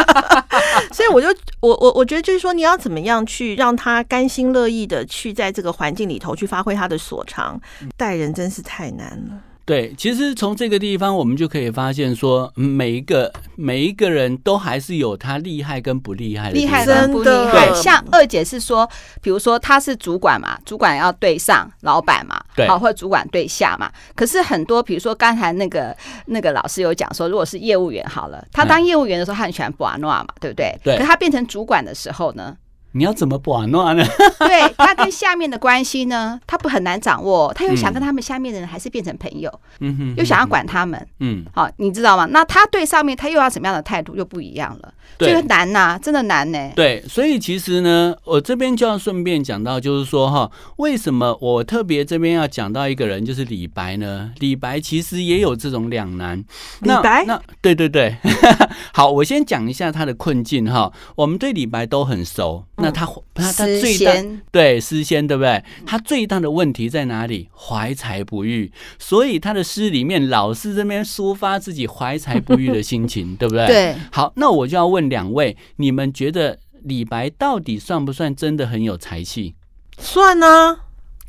[0.94, 1.26] 所以我就，
[1.58, 7.60] 我我我觉得就是说，你要怎么样去让他甘心乐意的去在这个环境里头去发挥他的所长，
[7.96, 9.42] 待人真是太难了。
[9.70, 16.54] 对，其实从这个地方，我们就可以发现说，每一个每一个人都还是有他厉害跟不厉害的。
[16.54, 18.90] 厉害跟不厉害，像二姐是说，
[19.22, 23.88] 比如说他是主管嘛，主管要对上老板嘛，对，好，或者主管对下嘛。
[24.16, 30.76] 可是很多，比如说刚才那个那个老师有讲说，如果是业务员好了，他当业务员的时候，他很喜欢博阿诺嘛，对不对？
[30.82, 30.98] 对。
[30.98, 32.56] 可他变成主管的时候呢，
[32.92, 34.04] 你要怎么把弄呢？
[34.38, 42.26] 对，他跟下面的关系呢， 他不很难掌握，他又想跟他们下面的人还是变成朋友，嗯哼，又想要管他们，嗯，好，你知道吗？
[42.30, 46.72] 那他对上面他又要什么样的态度又不一样了，这个难呐、啊，真的难呢、欸。
[46.74, 54.32] 对，所以其实呢，我这边就要顺便讲到，就是说哈，为什么我特别这边要讲到一个人，就是李白呢？
[54.40, 56.44] 李白其实也有这种两难。
[56.80, 58.16] 李白，那对对对，
[58.92, 60.92] 好，我先讲一下他的困境哈。
[61.14, 62.64] 我们对李白都很熟。
[62.80, 64.12] 那他他他最大
[64.50, 65.62] 对诗仙对不对？
[65.86, 67.48] 他最大的问题在哪里？
[67.54, 73.66] 怀才不遇，所以他的诗里面老是这边抒发自己怀才不遇的心情， 对不对？
[73.66, 73.96] 对。
[74.10, 79.54] 好，那我就要问两位，你们觉得李白到底算不算真的很有才气？
[79.98, 80.76] 算呢、啊。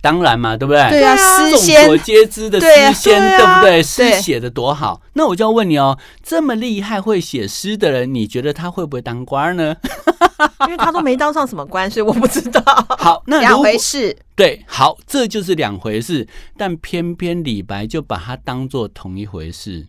[0.03, 0.89] 当然嘛，对不对？
[0.89, 3.83] 对啊，诗仙众所皆知的诗仙，对不对？
[3.83, 4.99] 诗写的多好。
[5.13, 9.75] 那我就要问你哦，这么厉害会写诗的人，你觉得他会不会当官呢？
[10.61, 12.61] 因为他都没当上什么官，所以我不知道。
[12.97, 14.15] 好，那两回事。
[14.35, 16.27] 对，好，这就是两回事。
[16.57, 19.87] 但偏偏李白就把它当做同一回事。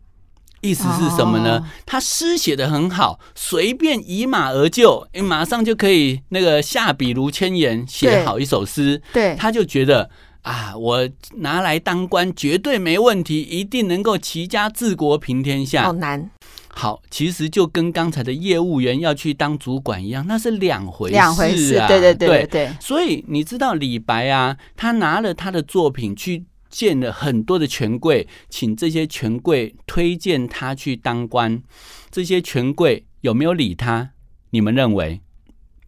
[0.61, 1.59] 意思是什么呢？
[1.59, 9.03] 哦、他诗写的很好，随便以马而就，诶，马上就可以那个下笔如千言，写好一首诗。
[9.13, 10.09] 对，他就觉得
[10.43, 15.83] 啊，我拿来当官绝对没问题，一定能够齐家治国平天下。
[15.83, 16.31] 好难。
[16.73, 21.19] 好，其实就跟刚才的业务员要去当主管一样，那是两回事啊。
[21.19, 22.71] 两回事，对对对对对。
[22.81, 26.45] 所以你知道李白啊，他拿了他的作品去。
[26.73, 31.63] 见了很多的权贵，请这些权贵推荐他去当官，
[32.11, 34.13] 这些权贵有没有理他？
[34.49, 35.21] 你们认为？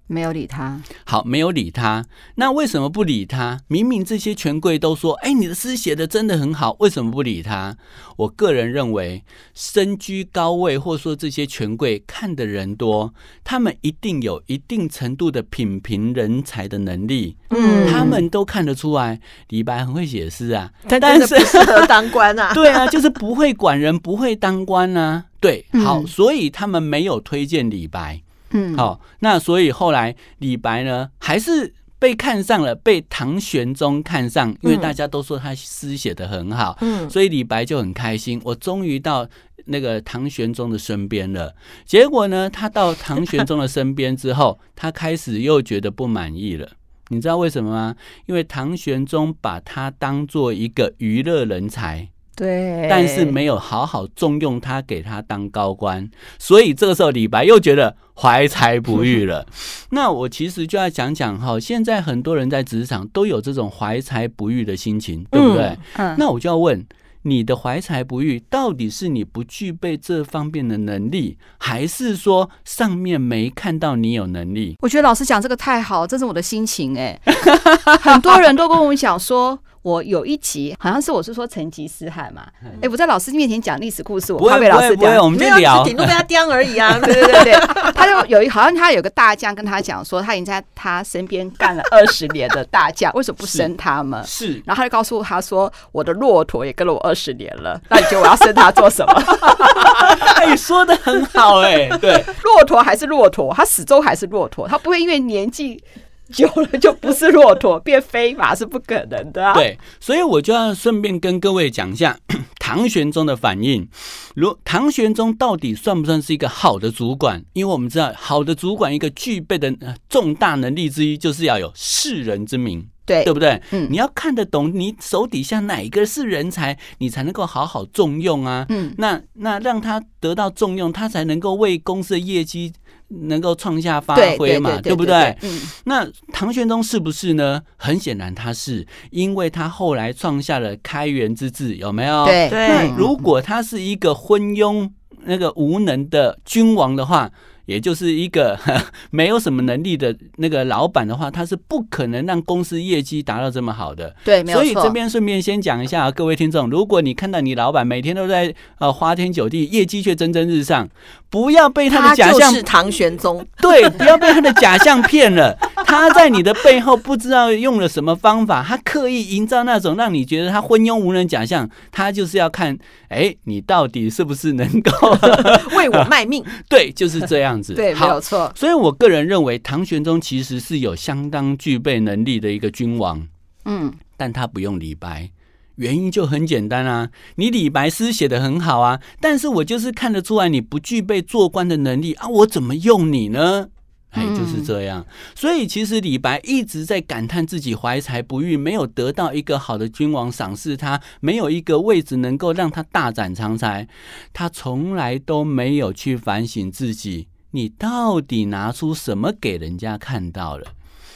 [0.07, 2.05] 没有理他，好，没有理他。
[2.35, 3.61] 那为什么不理他？
[3.69, 7.77] 明明这些权贵都说：“哎，你的诗写的真的很好，为什么不理他？”
[8.17, 17.37] 我个人认为，身居高位，或者说这些权贵看的人多，他们一定有一定程度的品评人才的能力。
[17.49, 22.53] 嗯，他们都看得出来，李白很会写诗啊，但是不适合当官啊。
[22.55, 25.25] 对啊，就是不会管人，不会当官啊。
[25.41, 28.21] 对，好，所以他们没有推荐李白。
[28.55, 39.29] 嗯，好，那所以后来李白呢，还是被看上了，被唐玄宗看上，因为大家都说他诗写的很好，嗯，所以李白就很开心，我终于到
[39.67, 41.55] 那个唐玄宗的身边了。
[41.85, 46.71] 结果呢，他到唐玄宗的身边之后，他开始又觉得不满意了。
[47.09, 47.97] 你知道为什么吗？
[48.27, 52.09] 因为唐玄宗把他当做一个娱乐人才。
[52.37, 59.47] 对，但是没有好好重用他，给他当高官，所以这个时候李白又觉得怀才不遇了。
[59.91, 65.77] 那我其实就要讲讲哈，现在很多人在职场都有这种怀才不遇的心情，对不对？
[65.97, 66.85] 嗯，那我就要问。
[67.27, 74.77] 你的怀才不遇，到底是你不具备这方面的能力，还是说上面没看到你有能力？
[74.83, 77.19] 我觉得老师讲这个太好，这是我的心情哎。
[78.03, 82.47] 很多人都跟我们讲说，我有一集好像是我是说成吉思汗嘛，
[82.81, 86.99] 哎，我在老师面前讲历史故事，我怕被老师讲，我们就聊，顶多被他刁而已啊。
[87.03, 87.53] 对对对对，
[87.95, 94.25] 他就有一好像他有个大将跟他讲说，他已经在他身边干了 二十年的大将，为什么不升他们？
[94.25, 97.15] 是，然后他就告诉他说，我的骆驼也跟了我二。
[97.15, 99.13] 十年了，那你觉得我要升他做什么？
[100.35, 105.81] 哎，说的很好哎、欸，对，骆驼还是骆驼，他始终还是骆驼，他不会因为年纪
[106.33, 109.55] 久了就不是骆驼变飞马是不可能的、啊。
[109.55, 112.19] 对，所以我就要顺便跟各位讲一下
[112.59, 113.87] 唐玄宗的反应。
[114.35, 117.45] 如唐玄宗到底算不算是一个好的主管？
[117.53, 122.89] 因为我们知道，好的主管一个具备的呃重大能力之一，就是要有世人之明。
[123.07, 123.61] 对，对不对？
[123.71, 128.65] 嗯，你要看得懂你手底下哪一个是人才，你才能够好好重用啊。
[128.69, 132.73] 嗯，那那让他得到重用，他才能够为公司的业绩
[133.09, 135.37] 能够创下发挥嘛，对不对？
[135.43, 137.61] 嗯，那唐玄宗是不是呢？
[137.77, 142.25] 很显然他是，因为他后来创下了开元之治，有没有？
[142.25, 142.69] 对对。
[142.69, 144.91] 那如果他是一个昏庸、
[145.27, 147.31] 那个无能的君王的话。
[147.67, 148.59] 也就是一个
[149.11, 154.15] 没有什么能力的那个老板的话，他是不可能让公司业绩达到这么好的。
[154.25, 154.65] 对，没有错。
[154.65, 160.89] 所以这边顺便先讲一下，各位听众，如果你看到你老板每天都在呃花天酒地，业绩却蒸蒸日上，
[161.31, 163.45] 不要被他的假象，是唐玄宗。
[163.61, 165.57] 对，不要被他的假象骗了。
[165.87, 172.77] 他在你的背后不知道用了什么方法，他刻意营造那种让你觉得他昏庸无能假象，他就是要看，
[173.09, 174.91] 哎，你到底是不是能够
[175.77, 176.45] 为我卖命？
[176.69, 177.54] 对，就是这样。
[177.63, 178.51] 对，没有错。
[178.57, 183.27] 所以我个人认为，唐玄宗其实是有相当具备能力的一个君王。
[183.67, 185.31] 嗯，但他不用李白，
[185.77, 187.11] 原因就很简单啊。
[187.37, 193.69] 你李白诗写的很好啊，但是我就是看得出来你不具备做官的能力啊，我怎么用你呢？
[194.11, 195.05] 哎，就是这样。
[195.35, 203.89] 所以其实李白一直在感叹自己怀才不遇，没有得到一个好的君王赏识他，没有一个位置能够让他大展长才。
[204.33, 210.67] 他从来都没有去反省自己，你到底拿出什么给人家看到了？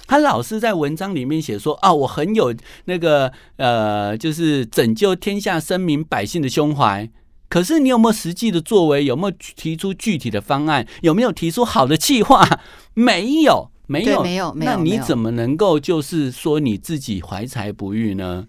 [0.06, 7.10] 他老是在文章里面写说啊，我很有那个呃，就是拯救天下生民百姓的胸怀。
[7.48, 9.04] 可是你有没有实际的作为？
[9.04, 10.86] 有没有提出具体的方案？
[11.02, 12.46] 有没有提出好的计划？
[12.94, 14.72] 没有，没有，没有，没有。
[14.72, 18.46] 那你怎么能够就是说你自己怀才不遇呢？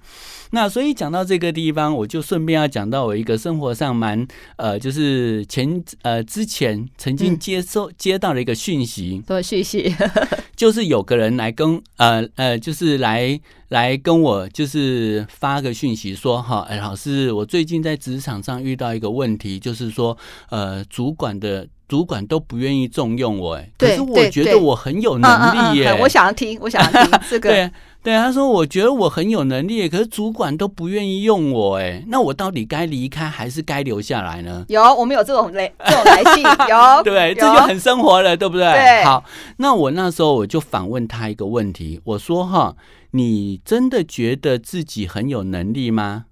[0.52, 4.28] 那所以讲到这个地方，我就顺便要讲到我一个生活上蛮
[4.58, 9.96] 呃，就是前呃之前曾经接收、嗯、接到了一个讯息，多讯息，
[10.56, 13.40] 就是有个人来跟呃呃，就是来。
[13.70, 20.18] 来跟我就是发个讯息说哈，哎，老师，我最近在职场上遇到一个问题，就是说，
[20.50, 27.72] 呃，主管的主管都不愿意重用我，哎，可是我觉得我很有能力耶，我想要听，我想要听这个， 对
[28.02, 34.66] 对，他说我觉得我很有能力，可是主管都不愿意用我，哎，那我到底该离开还是该留下来呢？
[34.70, 38.66] 有，我们有这种来 这种来信，有， 对，有这就很生活了，对不对？
[38.72, 39.24] 对，好，
[39.58, 42.76] 那我那时候我就反问他一个问题，我说哈。
[43.12, 46.26] 你真的觉得自己很有能力吗？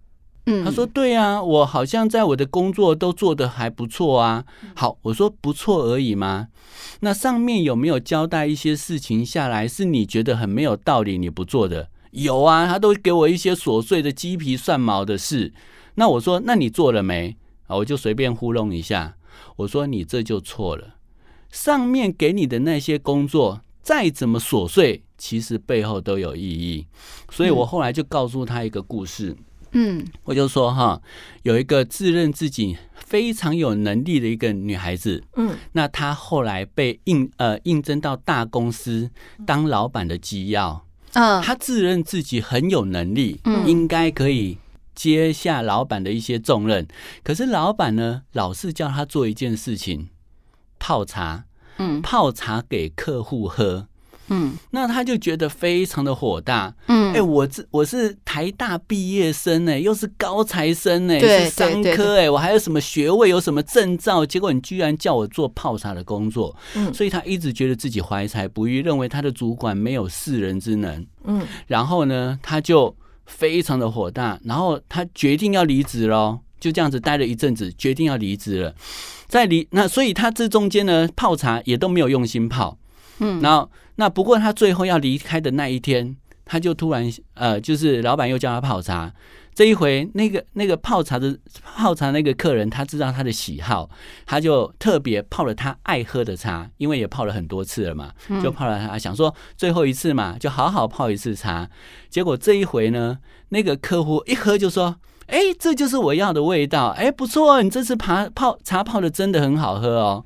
[0.49, 4.45] 嗯，他说对啊，我好像在我的工作都做得还不错啊。
[4.75, 6.47] 好，我说不错而已吗？
[7.01, 11.89] 那上面有没有交代一些事情下来是你觉得很没有道理你不做的？
[12.11, 15.53] 有啊，他都给我一些琐碎的鸡皮蒜毛的事。
[15.95, 17.35] 那我说，那你做了没？
[17.67, 19.15] 啊，我就随便糊弄一下。
[19.57, 20.95] 我说你这就错了。
[21.51, 25.03] 上面给你的那些工作再怎么琐碎。
[25.17, 26.85] 其实背后都有意义，
[27.31, 29.31] 所以我后来就告诉他一个故事。
[29.31, 29.56] 嗯，
[30.23, 31.01] 我就说哈，
[31.43, 39.09] 有一个自认自己非常有能力的一个女孩子，嗯，那她后来被应呃应征到大公司
[39.45, 44.57] 当老板的机要，嗯，她自认自己很有能力，嗯，应该可以
[44.95, 46.87] 接下老板的一些重任。
[47.23, 50.09] 可是老板呢，老是叫她做一件事情，
[50.79, 51.45] 泡茶，
[51.77, 53.87] 嗯，泡茶给客户喝。
[54.29, 56.73] 嗯，那他就觉得非常的火大。
[56.87, 64.25] 嗯，哎、欸，我这我是台大毕业生呢，又是高材生呢，是商科哎，我还有什么学位，有什么证照？
[64.25, 66.53] 结果你居然叫我做泡茶的工作。
[66.75, 71.05] 嗯，所以他一直觉得自己怀才不遇，认为他的主管没有识人之能。
[71.23, 72.93] 嗯，然后呢，他就
[73.25, 78.75] 非常的火大，然后他决定要离职喽，就这样子待了一阵子，决定要离职了。
[79.27, 82.77] 在离那，所以他这中间呢，泡茶也都没有用心泡。
[83.19, 83.69] 嗯，然后。
[83.97, 89.13] 那不过他最后要离开的那一天，他就突然呃，就是老板又叫他泡茶。
[89.53, 91.35] 这一回，那个那个泡茶的
[91.75, 93.89] 泡茶那个客人，他知道他的喜好，
[94.23, 98.11] 他就特别泡了他爱喝的茶，因为也泡了很多次了嘛，
[98.43, 101.67] 就泡了他，想说最后一次嘛，就好好泡一次茶。
[102.07, 103.17] 结果这一回呢，
[103.49, 110.23] 那个客户一喝就说：“哎，这就是我要的味道，哎，不错，你这次泡泡茶泡的真的很好喝哦。”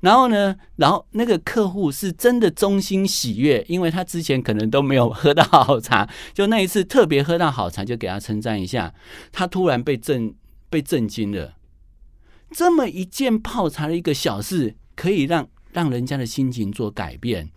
[0.00, 8.94] 然后呢，然后那个客户是真的衷心喜悦，因为他之前可能都没有喝到好茶，就那一次特别喝到好茶，就给他称赞一下。
[9.30, 10.34] 他突然被震
[10.70, 11.56] 被震惊了，
[12.50, 17.50] 这么一件泡茶的一个小事，可以让让人家的心情做改变。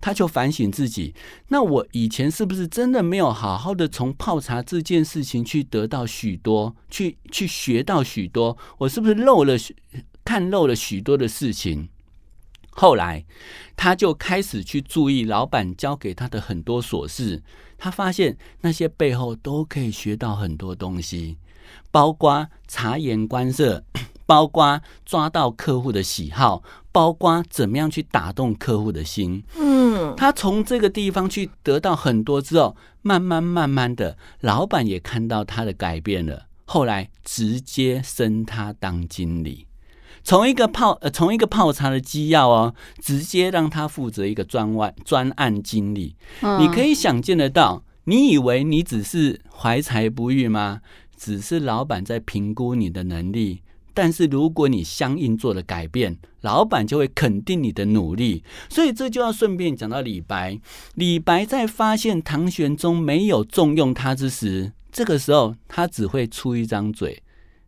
[0.00, 1.14] 他就反省自己，
[1.48, 8.58] 那我以前是不是真的没有好好的从泡茶这件事情去得到许多，去去学到许多？
[8.78, 9.56] 我是不是漏了？
[10.24, 11.88] 看漏了许多的事情，
[12.70, 13.24] 后来
[13.76, 17.42] 他就开始去注意老板交给他的很多琐事，
[17.76, 21.36] 他发现那些背后都可以学到很多东西，
[21.90, 23.84] 包括察言观色，
[24.24, 26.62] 包括抓到客户的喜好，
[26.92, 29.42] 包括怎么样去打动客户的心。
[29.58, 39.66] 嗯，他从这个地方去得到很多之后，慢慢慢慢的，老板也看到他的改变了，后来直接升他当经理。
[40.24, 46.14] 从一个泡呃，从一个泡茶的机要哦，直接让他负责一个专案专案经理。
[46.60, 50.80] 你可以想见得到，你以为你只是怀才不遇吗？
[51.16, 53.62] 只是老板在评估你的能力，
[53.94, 58.42] 但是如果你相应做了改变，老板就会肯定你的努力。
[58.68, 60.58] 所以这就要顺便讲到李白。
[60.94, 67.22] 李白在发现唐玄宗没有重用他之时，这个时候他只会出一张嘴。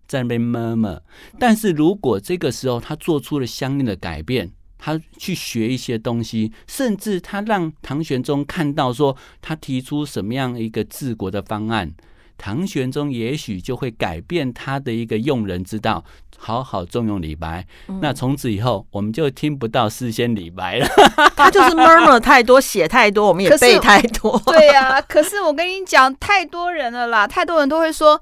[0.07, 1.03] 在那边闷闷，
[1.39, 11.93] 但是如果这个时候他做出了相应的改变，他去学一些东西，甚至他让唐玄宗看到说他提出什么样一个治国的方案，
[12.37, 16.05] 唐玄宗也许就会改变他的一个用人之道，
[16.37, 17.67] 好好重用李白。
[17.89, 20.87] 嗯、那从此以后，我们就听不到诗仙李白了。
[21.35, 24.39] 他就是 murmur 太多，写太多，我们也背太多。
[24.45, 28.21] 对呀、啊，可是我跟你讲，太多人了啦，太多人都会说。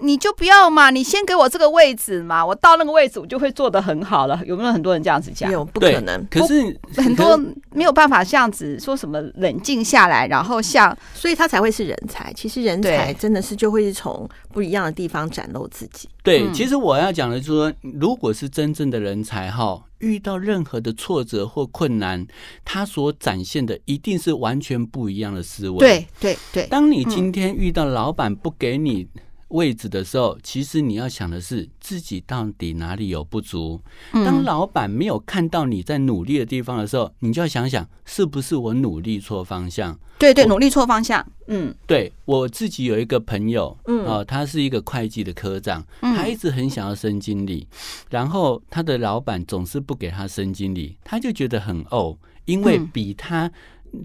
[0.00, 4.40] 你就不要嘛，你先给我这个位置嘛，我到那个位置我就会做得很好了。
[4.46, 5.50] 有没有很多人这样子讲？
[5.50, 6.24] 有，不可能。
[6.30, 7.36] 可是很多
[7.72, 12.32] 没有办法这样子说什么冷静下来，然后像，所以他才会是人才。
[12.32, 16.08] 其实人才真的是就会从不一样的地方展露自己。
[16.22, 22.24] 对，嗯、其实我要讲的就是说，如果是真正的人才哈，遇到任何的挫折或困难，
[22.64, 25.78] 他所展现的一定是完全不一样的思维。
[25.78, 26.66] 对对对。
[26.68, 29.08] 当你今天遇到老板不给你。
[29.48, 33.80] 位置的时候，其实你要想的是自己到底哪里有不足。
[34.12, 39.98] 当老板没有看到你在努力的地方的时候，你就要想想是不是我努力错方向。
[40.18, 41.24] 对对，努力错方向。
[41.46, 47.66] 嗯，对我自己有一个朋友，嗯，哦，他是一个会计的科长，他一直很想要升经理，
[48.10, 53.50] 然后他的老板总是不给他升经理，他就觉得很怄，因为比他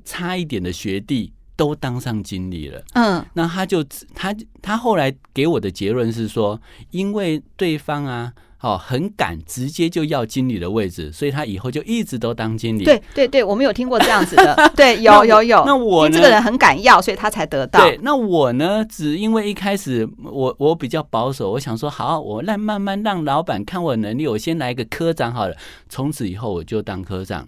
[0.06, 1.34] 差一点的学弟。
[1.64, 3.82] 都当上经理了，嗯，那他就
[4.14, 6.59] 他他后来给我的结论是说，
[6.91, 12.84] 因为对方啊，哦，很敢直接就要经理的位置，所以他以后就一直都当经理。
[12.84, 15.64] 对对对，我们有听过这样子的， 对，有有有。
[15.66, 16.18] 那我呢？
[16.18, 17.80] 这个人很敢要，所以他才得到。
[17.80, 18.84] 对，那我呢？
[18.84, 25.55] 只因为一开始我我比较保守，我想说好，我让慢慢让老板看我能力，我先来一个科长好了，
[25.88, 27.47] 从此以后我就当科长，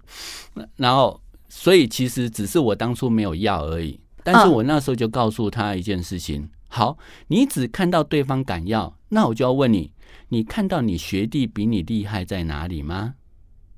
[0.78, 1.20] 然后。
[1.48, 6.98] 所以其实只是我当初没有要而已，但是我那时候就告诉他一件事情：好，
[7.28, 9.92] 你只看到对方敢要，那我就要问你，
[10.30, 13.14] 你看到你学弟比你厉害在哪里吗？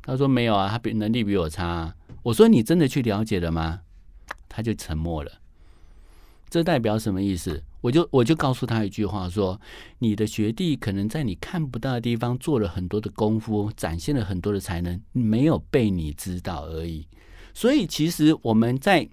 [0.03, 1.95] 他说没有啊，他比能力比我差啊。
[2.23, 3.81] 我说你真的去了解了吗？
[4.47, 5.29] 他就沉默了。
[6.49, 7.61] 这代表什么意思？
[7.81, 9.59] 我就我就告诉他一句话说：
[9.99, 17.05] 你的学弟可能在你看不到的地方做了很多的功夫，展现了很多的才能，没有被你知道而已。
[17.53, 19.09] 所以，其实我们在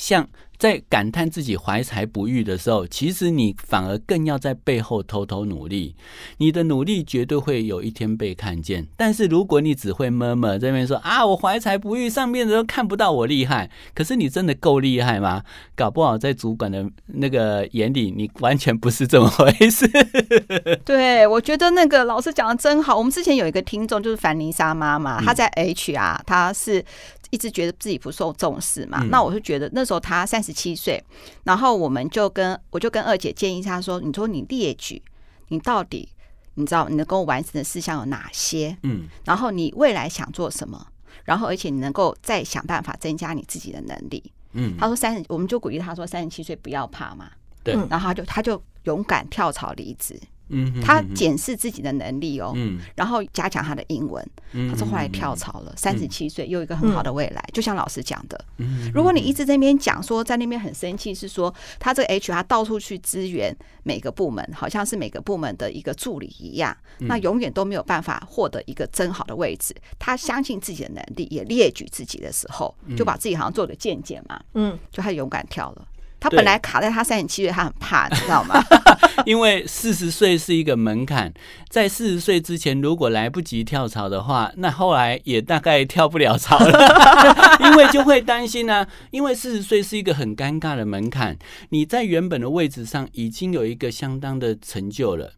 [0.00, 0.26] 像
[0.60, 5.96] 在感叹自己怀才不遇的时候，其实你反而更要在背后偷偷努力。
[6.36, 8.86] 你的努力绝对会有一天被看见。
[8.94, 13.70] 但是，如果你只会 murmur 这边说啊，我怀才不遇，上面的都看不到我厉害。
[13.94, 15.42] 可是，你真的够厉害吗？
[15.74, 19.90] 搞不好在主管的那个眼里，你完全不是这么回事。
[20.84, 22.98] 对，我觉得那个老师讲的真好。
[22.98, 26.84] 我们之前有一个听众就是凡妮莎妈妈，她在 HR，她是。
[27.32, 31.02] 一直觉得自己不受重视嘛，嗯、那我就觉得那时候她三十七岁，
[31.44, 35.02] 然后我们就跟我就跟二姐建议她说：“你说你列举，
[35.48, 36.08] 你到底
[36.54, 38.76] 你知道你能够完成的事项有哪些？
[38.82, 40.86] 嗯，然后你未来想做什么？
[41.24, 44.32] 然后而且你能够再想办法增加你自己的能力。
[44.52, 47.30] 嗯，他说三十，我们就鼓励他说三十七岁不要怕嘛。
[47.62, 50.18] 对，然后他就他就勇敢跳槽离职。”
[50.50, 54.24] 嗯，他检视自己的能力哦，嗯，然后加强他的英文，
[54.70, 58.44] 他说后来跳槽了，三十七岁又有一个很好的未来，就像老师讲的，
[58.92, 69.74] 如果你一直在那边讲说在那边很生气，是说他这个 HR 到处去支援每个部门，好像是每个部门的一个助理一样，那永远都没有办法获得一个真好的位置。
[69.98, 75.86] 他相信自己的能力，也列举自己的时候，就把自己好像做个见解嘛，嗯，就他勇敢跳了。
[76.20, 78.62] 他本来卡在他三十七岁，他很怕，你知道吗？
[79.26, 81.32] 因为四十岁是一个门槛，
[81.68, 88.86] 在四十岁之前如果来不及跳槽的话，那后来也大概跳不了槽了， 因为就会担心呢、啊。
[89.10, 91.36] 因为四十岁是一个很尴尬的门槛，
[91.70, 95.32] 你在原本的位置上已经有一个相当的成就了。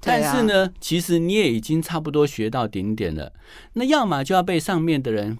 [0.00, 3.32] 但是呢，其实你也已经差不多学到顶点了。
[3.72, 5.36] 那要么就要被上面的人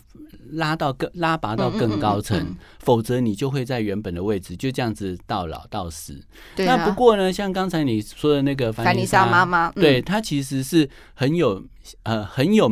[0.53, 6.21] 拉到更拉拔到更高层，否则你就会在原本的位置就这样子到老到死。
[6.57, 11.65] 那不过呢，像刚才你说的那个凡妮莎妈妈，对，她其实是很有
[12.03, 12.71] 呃很有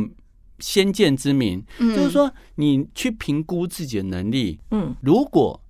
[0.59, 5.61] 先见之明，就是说你去评估自己的能力，嗯，如果。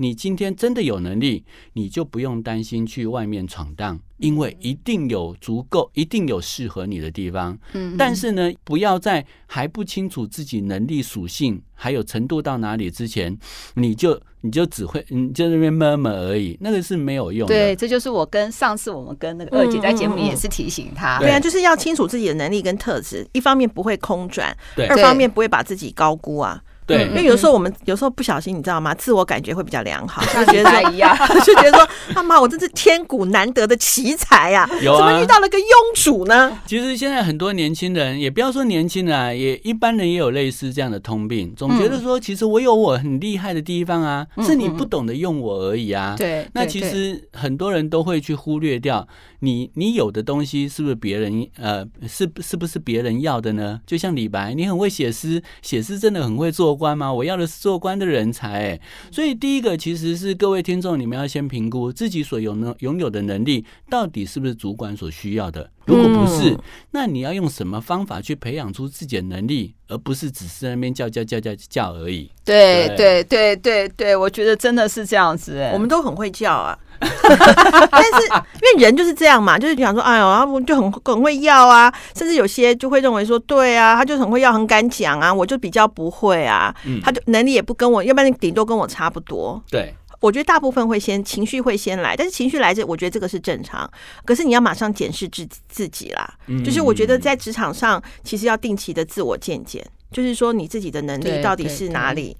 [0.00, 1.44] 你今天真的有能力，
[1.74, 7.58] 你就不用担心去外面闯荡，因为一定有足够，一定有适合你的地方。
[7.74, 13.38] 嗯，但是呢，不要在还不清楚自己能力属性还有程度到哪里之前，
[13.74, 17.54] 你就你就只会你就那边 murmur 而已，那个是没有用的。
[17.54, 26.62] 对，这就是我跟上次我们跟那个二姐在节目里也是提醒她，对啊，就是要清楚自己的能力跟特质，一方面不会空转，对，二方面不会把自己高估啊。
[26.96, 28.94] 对，因为有时候我们有时候不小心，你知道吗？
[28.94, 36.58] 自我感觉会比较良好，就觉得说一样，就觉得说，他 妈，我真是天古难得的奇才呀，有啊，怎么遇到了个庸主呢？
[36.66, 46.14] 其实现在很多年轻人，也不要说年轻人啊，也一般人也有类似这样的通病，总觉得说，其实我有我很厉害的地方啊，是你不懂得用我而已啊。
[46.18, 49.06] 对，那其实很多人都会去忽略掉
[49.40, 53.80] 你，你有的东西是不是别人呃，是是不是别人要的呢？
[53.86, 57.12] 就像李白，你很会写诗，写诗真的很会做官吗？
[57.12, 58.80] 我要的是做官的人才，欸，
[59.12, 65.70] 所以第一个其实是各位听众，你们要先评估自己所有能拥有的能力，到底是不是主管所需要的。
[65.84, 66.56] 如果不是，
[66.92, 72.30] 那你要用什么方法去培养出自己的能力，而不是只是在那边叫叫叫叫叫而已。
[72.44, 76.78] 对对对对对，我觉得真的是这样子，欸，我们都很会叫啊。
[77.00, 89.62] 但是因为人就是这样嘛，就是想说，哎呦，他们就很很会要啊，甚至有些就会认为说，对啊，他就很会要，很敢讲啊，我就比较不会啊，他就能力也不跟我，要不然顶多跟我差不多。
[89.70, 93.90] 对，我觉得大部分会先情绪会先来，但是情绪来这，我觉得这个是正常。
[94.24, 102.36] 可是你要马上检视自自己啦，就是我觉得在职场上，其实要定期的自我见检，就是说你自己的能力到底是哪里。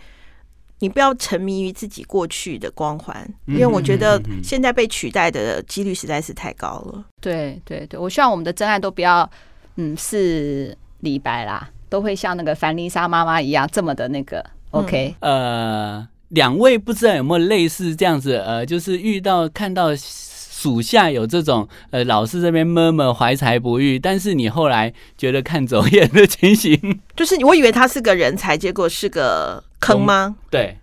[0.81, 7.05] 你不要沉迷于自己过去的光环，因为我觉得现在被取代的几率实在是太高了。
[7.21, 9.31] 对对对，我希望我们的真爱都不要，
[9.77, 14.45] 嗯，是李白啦，都会像那个凡妮莎妈妈一样这么的那个。
[14.71, 29.63] OK，呃，两位不知道有没有类似这样子，呃，就是遇到看到属下有这种呃老是这边闷闷怀才不遇，但是你后来觉得看走眼的情形， 就是我以为他是个人才，结果是个。
[29.81, 30.37] 坑吗？
[30.51, 30.79] 对，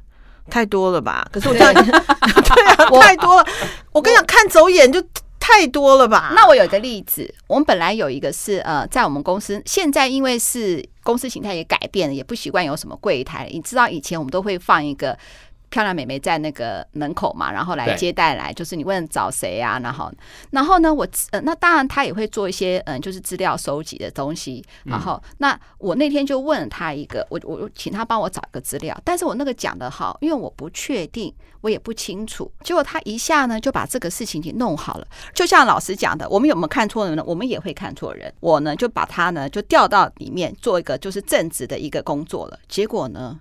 [0.49, 1.27] 太多了吧？
[1.31, 3.45] 可是我这样， 对啊， 太多了。
[3.91, 5.01] 我跟你讲，看走眼就
[5.39, 6.33] 太多了吧？
[6.35, 13.49] 那我有一个例子，我们本来有一个是呃，在我们公司，现在因为是公司形态也改变了，也不习惯有什么柜台。
[13.53, 15.17] 你知道以前我们都会放一个。
[15.69, 19.79] 漂亮美眉在那个门口嘛，然后来接待来，就是你问找谁啊？
[19.83, 20.11] 然后，
[20.51, 24.63] 然后呢，我呃，那当然他也会做一些嗯，就是资料收集的东西。
[24.85, 32.51] 然后，那我那天就问了他一个，我我请他帮我找一个资料，但是我那个讲的好，因为我不确定，我也不清楚。
[32.63, 37.23] 结果他一下呢就把这个事情给弄好了，就像老师讲的，我们有没有看错人呢？
[37.25, 38.33] 我们也会看错人。
[38.39, 42.57] 我呢就把他呢就调到里面做一个就是正职的一个工作了。
[42.67, 43.39] 结果呢？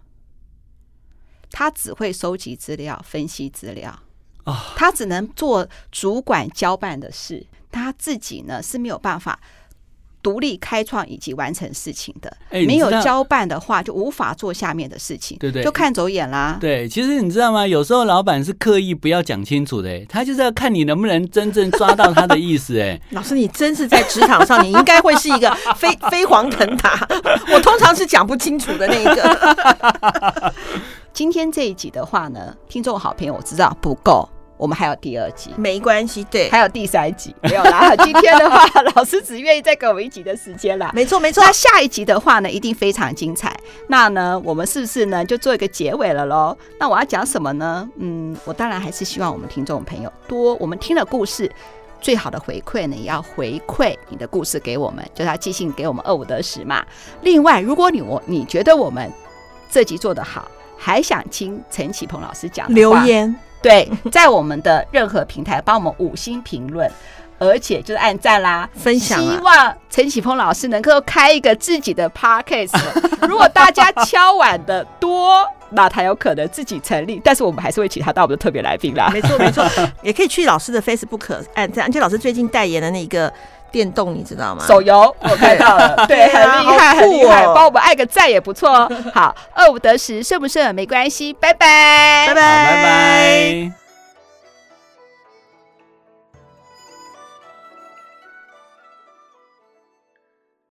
[1.50, 3.98] 他只会收集资料、分析资料，
[4.74, 9.38] 他只能做主管交办的事，他自己呢是没有办法
[10.22, 12.36] 独立开创以及完成事情的。
[12.50, 16.58] 没有交办的话，就无法做下面的事情，对对，就看走眼啦。
[16.60, 17.64] 对，其实你知道吗？
[17.64, 22.80] 有时候老板是刻意不要讲清楚的，他就是要看你能不能真正抓到他的意思。
[22.80, 27.06] 哎， 老师，你真是在职场上，你应该会是一个 飞飞黄腾达。
[27.52, 30.54] 我通常是讲不清楚的那一个。
[31.16, 37.96] 今天这一集的话呢，听众好朋友我知道不够，我们还有第二集，没关系，对，还有第三集没有啦。
[38.04, 40.90] 今天的话， 老师只愿意再给我们一集的时间啦。
[40.94, 41.42] 没错，没错。
[41.42, 43.58] 那下一集的话呢，一定非常精彩。
[43.88, 46.54] 那呢，我们是不是呢就做一个结尾了喽？
[46.78, 47.88] 那我要讲什么呢？
[47.96, 51.50] 嗯，我当然还是希望我们听众朋友多，我们听了故事，
[51.98, 56.84] 最好的回馈呢，也要回馈你的故事给我们，就是要寄信给我们二五得十嘛。
[57.22, 59.10] 另外，如果你我你觉得我们
[59.70, 60.46] 这集做得好，
[60.76, 66.90] 还想听陈启鹏老师讲留言，对， 在我们的任何平台帮我们五星评论，
[67.38, 69.18] 而且就是按赞啦、分享。
[69.20, 72.76] 希望陈启鹏老师能够开一个自己的 podcast。
[73.28, 77.20] 如果大家敲碗的多，那他有可能自己成立。
[77.24, 79.10] 但是我们还是会请他当我们的特别来宾啦。
[79.12, 79.68] 没错，没错，
[80.02, 81.86] 也可以去老师的 Facebook 按赞。
[81.86, 83.32] 而且老师最近代言的那个。
[83.70, 84.64] 电动你知道吗？
[84.66, 88.90] 手游我看到了， 对，很厉害，很厉害，帮我们按个赞也不错哦。
[89.14, 93.85] 好，二五得十，胜不胜没关系，拜拜，拜拜，拜拜。